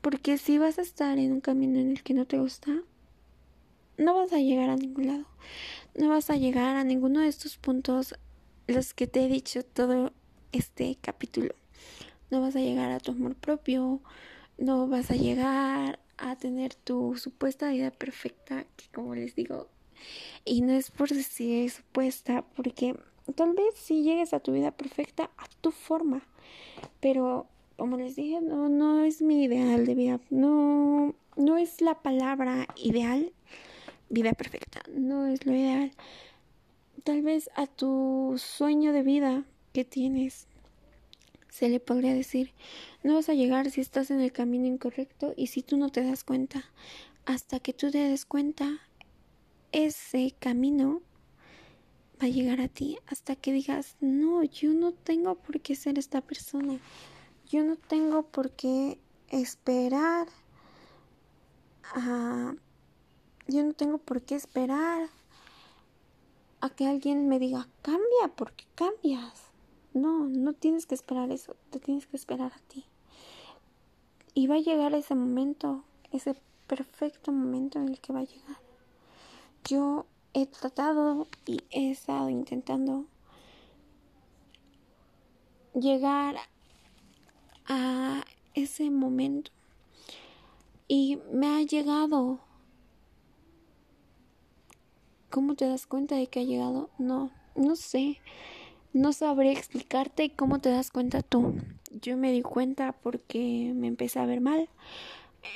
Porque 0.00 0.38
si 0.38 0.58
vas 0.58 0.78
a 0.78 0.82
estar 0.82 1.18
en 1.18 1.32
un 1.32 1.40
camino 1.40 1.78
en 1.78 1.90
el 1.90 2.02
que 2.02 2.14
no 2.14 2.26
te 2.26 2.38
gusta, 2.38 2.82
no 3.98 4.14
vas 4.14 4.32
a 4.32 4.38
llegar 4.38 4.70
a 4.70 4.76
ningún 4.76 5.08
lado. 5.08 5.24
No 5.94 6.08
vas 6.08 6.30
a 6.30 6.36
llegar 6.36 6.76
a 6.76 6.84
ninguno 6.84 7.20
de 7.20 7.28
estos 7.28 7.58
puntos 7.58 8.14
los 8.66 8.94
que 8.94 9.06
te 9.06 9.24
he 9.24 9.28
dicho 9.28 9.64
todo 9.64 10.12
este 10.52 10.96
capítulo. 11.00 11.54
No 12.30 12.40
vas 12.40 12.56
a 12.56 12.60
llegar 12.60 12.90
a 12.92 13.00
tu 13.00 13.10
amor 13.10 13.34
propio, 13.34 14.00
no 14.56 14.86
vas 14.86 15.10
a 15.10 15.16
llegar 15.16 15.98
a 16.16 16.36
tener 16.36 16.74
tu 16.74 17.16
supuesta 17.16 17.70
vida 17.70 17.90
perfecta, 17.90 18.64
que 18.76 18.86
como 18.92 19.14
les 19.14 19.34
digo, 19.34 19.68
y 20.44 20.62
no 20.62 20.72
es 20.72 20.90
por 20.90 21.08
decir 21.08 21.70
supuesta, 21.70 22.44
porque 22.56 22.94
tal 23.34 23.54
vez 23.54 23.74
si 23.74 24.02
llegues 24.02 24.32
a 24.32 24.40
tu 24.40 24.52
vida 24.52 24.70
perfecta 24.70 25.30
a 25.36 25.46
tu 25.60 25.70
forma, 25.70 26.22
pero 27.00 27.46
como 27.76 27.96
les 27.96 28.16
dije, 28.16 28.40
no, 28.40 28.68
no 28.68 29.04
es 29.04 29.22
mi 29.22 29.44
ideal 29.44 29.86
de 29.86 29.94
vida, 29.94 30.20
no, 30.30 31.14
no 31.36 31.56
es 31.56 31.80
la 31.80 32.02
palabra 32.02 32.66
ideal, 32.76 33.32
vida 34.08 34.32
perfecta, 34.32 34.82
no 34.88 35.26
es 35.26 35.44
lo 35.46 35.54
ideal 35.54 35.92
tal 37.08 37.22
vez 37.22 37.48
a 37.54 37.66
tu 37.66 38.34
sueño 38.36 38.92
de 38.92 39.02
vida 39.02 39.44
que 39.72 39.84
tienes 39.84 40.46
se 41.48 41.68
le 41.68 41.80
podría 41.80 42.12
decir, 42.12 42.52
no 43.02 43.14
vas 43.14 43.30
a 43.30 43.34
llegar 43.34 43.70
si 43.70 43.80
estás 43.80 44.10
en 44.10 44.20
el 44.20 44.30
camino 44.30 44.66
incorrecto 44.66 45.32
y 45.34 45.48
si 45.48 45.62
tú 45.62 45.76
no 45.76 45.88
te 45.88 46.04
das 46.04 46.22
cuenta. 46.22 46.70
Hasta 47.24 47.58
que 47.58 47.72
tú 47.72 47.90
te 47.90 47.98
des 47.98 48.26
cuenta, 48.26 48.78
ese 49.72 50.34
camino 50.38 51.00
va 52.22 52.26
a 52.26 52.30
llegar 52.30 52.60
a 52.60 52.68
ti. 52.68 52.98
Hasta 53.06 53.34
que 53.34 53.52
digas, 53.52 53.96
no, 54.00 54.44
yo 54.44 54.72
no 54.74 54.92
tengo 54.92 55.34
por 55.36 55.60
qué 55.60 55.74
ser 55.74 55.98
esta 55.98 56.20
persona. 56.20 56.78
Yo 57.48 57.64
no 57.64 57.76
tengo 57.76 58.22
por 58.24 58.50
qué 58.52 58.98
esperar 59.30 60.28
a... 61.94 62.54
Yo 63.48 63.64
no 63.64 63.72
tengo 63.72 63.96
por 63.96 64.20
qué 64.20 64.34
esperar 64.34 65.08
a 66.60 66.68
que 66.70 66.86
alguien 66.86 67.28
me 67.28 67.38
diga, 67.38 67.66
cambia, 67.80 68.28
porque 68.36 68.66
cambias. 68.74 69.48
No, 69.94 70.24
no 70.24 70.52
tienes 70.52 70.84
que 70.84 70.94
esperar 70.94 71.30
eso, 71.30 71.56
te 71.70 71.80
tienes 71.80 72.06
que 72.06 72.16
esperar 72.16 72.52
a 72.52 72.60
ti. 72.68 72.84
Y 74.34 74.48
va 74.48 74.56
a 74.56 74.60
llegar 74.60 74.94
ese 74.94 75.14
momento, 75.14 75.82
ese 76.12 76.36
perfecto 76.66 77.32
momento 77.32 77.78
en 77.78 77.88
el 77.88 78.00
que 78.00 78.12
va 78.12 78.20
a 78.20 78.24
llegar. 78.24 78.58
Yo 79.64 80.04
he 80.34 80.46
tratado 80.46 81.26
y 81.46 81.62
he 81.70 81.90
estado 81.90 82.28
intentando 82.28 83.06
llegar 85.74 86.36
a 87.66 88.24
ese 88.54 88.90
momento 88.90 89.50
y 90.86 91.18
me 91.32 91.46
ha 91.48 91.62
llegado 91.62 92.40
¿Cómo 95.30 95.54
te 95.54 95.66
das 95.66 95.86
cuenta 95.86 96.16
de 96.16 96.26
que 96.26 96.40
ha 96.40 96.44
llegado? 96.44 96.88
No, 96.98 97.30
no 97.54 97.76
sé. 97.76 98.18
No 98.94 99.12
sabría 99.12 99.52
explicarte 99.52 100.30
cómo 100.30 100.58
te 100.58 100.70
das 100.70 100.90
cuenta 100.90 101.20
tú. 101.20 101.54
Yo 101.90 102.16
me 102.16 102.32
di 102.32 102.40
cuenta 102.40 102.92
porque 102.92 103.72
me 103.74 103.88
empecé 103.88 104.20
a 104.20 104.26
ver 104.26 104.40
mal. 104.40 104.70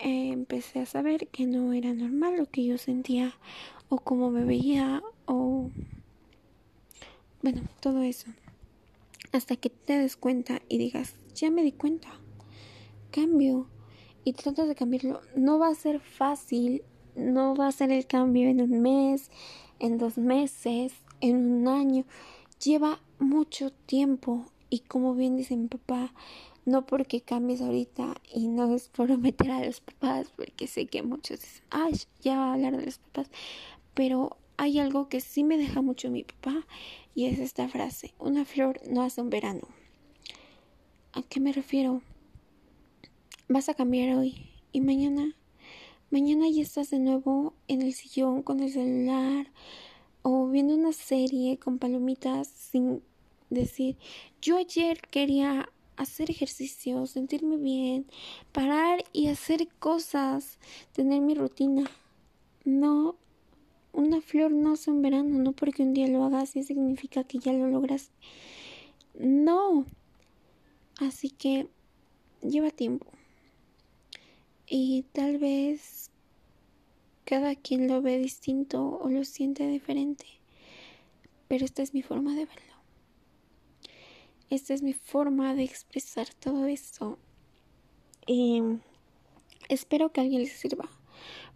empecé 0.02 0.80
a 0.80 0.86
saber 0.86 1.28
que 1.28 1.46
no 1.46 1.72
era 1.72 1.94
normal 1.94 2.36
lo 2.36 2.46
que 2.46 2.64
yo 2.64 2.76
sentía 2.76 3.34
o 3.88 3.98
cómo 3.98 4.30
me 4.30 4.44
veía 4.44 5.02
o... 5.26 5.70
Bueno, 7.42 7.62
todo 7.80 8.02
eso. 8.02 8.30
Hasta 9.32 9.56
que 9.56 9.70
te 9.70 9.98
des 9.98 10.16
cuenta 10.16 10.60
y 10.68 10.76
digas, 10.76 11.14
ya 11.34 11.50
me 11.50 11.62
di 11.62 11.72
cuenta. 11.72 12.08
Cambio. 13.10 13.68
Y 14.24 14.34
tratas 14.34 14.68
de 14.68 14.74
cambiarlo. 14.74 15.22
No 15.34 15.58
va 15.58 15.68
a 15.68 15.74
ser 15.74 15.98
fácil. 16.00 16.84
No 17.14 17.54
va 17.54 17.68
a 17.68 17.72
ser 17.72 17.90
el 17.92 18.06
cambio 18.06 18.48
en 18.48 18.60
un 18.60 18.80
mes, 18.80 19.30
en 19.78 19.98
dos 19.98 20.16
meses, 20.18 20.94
en 21.20 21.36
un 21.36 21.68
año, 21.68 22.04
lleva 22.62 23.00
mucho 23.18 23.70
tiempo 23.70 24.46
y 24.70 24.80
como 24.80 25.14
bien 25.14 25.36
dice 25.36 25.56
mi 25.56 25.68
papá, 25.68 26.12
no 26.64 26.86
porque 26.86 27.20
cambies 27.20 27.60
ahorita 27.60 28.14
y 28.32 28.48
no 28.48 28.74
es 28.74 28.88
por 28.88 29.16
meter 29.18 29.50
a 29.50 29.64
los 29.64 29.80
papás, 29.80 30.32
porque 30.36 30.66
sé 30.66 30.86
que 30.86 31.02
muchos 31.02 31.40
dicen, 31.40 31.64
ay, 31.70 31.92
ya 32.20 32.38
va 32.38 32.50
a 32.50 32.52
hablar 32.54 32.76
de 32.76 32.86
los 32.86 32.98
papás, 32.98 33.30
pero 33.94 34.36
hay 34.56 34.78
algo 34.78 35.08
que 35.08 35.20
sí 35.20 35.44
me 35.44 35.58
deja 35.58 35.82
mucho 35.82 36.10
mi 36.10 36.24
papá 36.24 36.66
y 37.14 37.26
es 37.26 37.38
esta 37.38 37.68
frase, 37.68 38.14
una 38.18 38.44
flor 38.44 38.80
no 38.88 39.02
hace 39.02 39.20
un 39.20 39.30
verano. 39.30 39.68
¿A 41.12 41.22
qué 41.22 41.40
me 41.40 41.52
refiero? 41.52 42.00
Vas 43.48 43.68
a 43.68 43.74
cambiar 43.74 44.16
hoy 44.16 44.48
y 44.72 44.80
mañana 44.80 45.36
Mañana 46.12 46.46
ya 46.46 46.60
estás 46.60 46.90
de 46.90 46.98
nuevo 46.98 47.54
en 47.68 47.80
el 47.80 47.94
sillón 47.94 48.42
con 48.42 48.60
el 48.60 48.70
celular 48.70 49.46
o 50.20 50.46
viendo 50.46 50.74
una 50.74 50.92
serie 50.92 51.56
con 51.56 51.78
palomitas 51.78 52.48
sin 52.48 53.02
decir, 53.48 53.96
yo 54.42 54.58
ayer 54.58 55.00
quería 55.10 55.70
hacer 55.96 56.30
ejercicio, 56.30 57.06
sentirme 57.06 57.56
bien, 57.56 58.04
parar 58.52 59.02
y 59.14 59.28
hacer 59.28 59.66
cosas, 59.78 60.58
tener 60.92 61.22
mi 61.22 61.34
rutina. 61.34 61.90
No, 62.66 63.16
una 63.94 64.20
flor 64.20 64.52
no 64.52 64.74
es 64.74 64.86
en 64.88 65.00
verano, 65.00 65.38
no 65.38 65.52
porque 65.52 65.82
un 65.82 65.94
día 65.94 66.08
lo 66.08 66.24
hagas 66.24 66.56
y 66.56 66.62
significa 66.62 67.24
que 67.24 67.38
ya 67.38 67.54
lo 67.54 67.68
logras. 67.68 68.10
No. 69.18 69.86
Así 71.00 71.30
que 71.30 71.68
lleva 72.42 72.68
tiempo 72.68 73.11
y 74.74 75.04
tal 75.12 75.36
vez 75.36 76.10
cada 77.26 77.54
quien 77.54 77.88
lo 77.88 78.00
ve 78.00 78.16
distinto 78.16 78.98
o 79.02 79.10
lo 79.10 79.22
siente 79.22 79.66
diferente, 79.68 80.24
pero 81.46 81.66
esta 81.66 81.82
es 81.82 81.92
mi 81.92 82.00
forma 82.00 82.34
de 82.34 82.46
verlo. 82.46 82.72
Esta 84.48 84.72
es 84.72 84.80
mi 84.80 84.94
forma 84.94 85.54
de 85.54 85.64
expresar 85.64 86.32
todo 86.32 86.64
esto. 86.64 87.18
Y 88.26 88.62
espero 89.68 90.10
que 90.10 90.20
a 90.20 90.24
alguien 90.24 90.40
les 90.40 90.52
sirva 90.52 90.88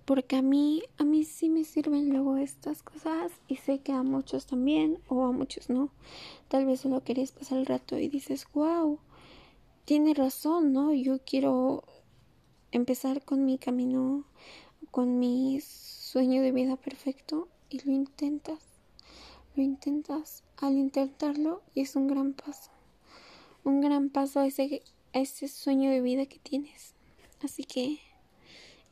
porque 0.05 0.37
a 0.37 0.43
mí 0.43 0.83
a 0.99 1.05
mí 1.05 1.25
sí 1.25 1.49
me 1.49 1.65
sirven 1.65 2.11
luego 2.11 2.37
estas 2.37 2.83
cosas 2.83 3.33
y 3.49 3.57
sé 3.57 3.79
que 3.79 3.93
a 3.93 4.03
muchos 4.03 4.45
también 4.47 4.99
o 5.09 5.25
a 5.25 5.33
muchos 5.33 5.71
no. 5.71 5.89
Tal 6.49 6.67
vez 6.67 6.81
solo 6.81 7.03
querés 7.03 7.33
pasar 7.33 7.59
el 7.59 7.67
rato 7.67 7.99
y 7.99 8.09
dices 8.09 8.47
wow 8.53 8.99
tiene 9.87 10.13
razón 10.13 10.75
no 10.75 10.93
yo 10.93 11.19
quiero 11.25 11.83
empezar 12.73 13.25
con 13.25 13.45
mi 13.45 13.59
camino, 13.59 14.25
con 14.91 15.19
mi 15.19 15.61
sueño 15.61 16.43
de 16.43 16.53
vida 16.53 16.77
perfecto 16.77 17.49
y 17.71 17.81
lo 17.85 17.93
intentas, 17.93 18.61
lo 19.55 19.63
intentas. 19.63 20.43
Al 20.59 20.79
intentarlo 20.79 21.63
y 21.75 21.83
es 21.83 21.97
un 21.97 22.07
gran 22.09 22.33
paso, 22.33 22.71
un 23.63 23.83
gran 23.83 24.09
paso 24.09 24.41
a 24.41 24.47
ese, 24.47 24.83
a 25.13 25.19
ese 25.21 25.49
sueño 25.49 25.91
de 25.91 26.01
vida 26.01 26.25
que 26.25 26.39
tienes. 26.39 26.95
Así 27.43 27.65
que 27.65 27.99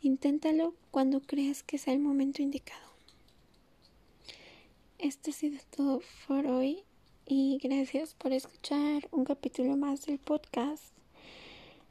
inténtalo 0.03 0.75
cuando 0.91 1.21
creas 1.21 1.63
que 1.63 1.79
sea 1.79 1.95
el 1.95 2.01
momento 2.01 2.43
indicado. 2.43 2.85
Esto 4.99 5.31
ha 5.31 5.33
sido 5.33 5.59
todo 5.75 6.01
por 6.29 6.47
hoy 6.47 6.85
y 7.27 7.59
gracias 7.63 8.15
por 8.15 8.33
escuchar 8.33 9.09
un 9.11 9.25
capítulo 9.25 9.77
más 9.77 10.05
del 10.05 10.19
podcast. 10.19 10.94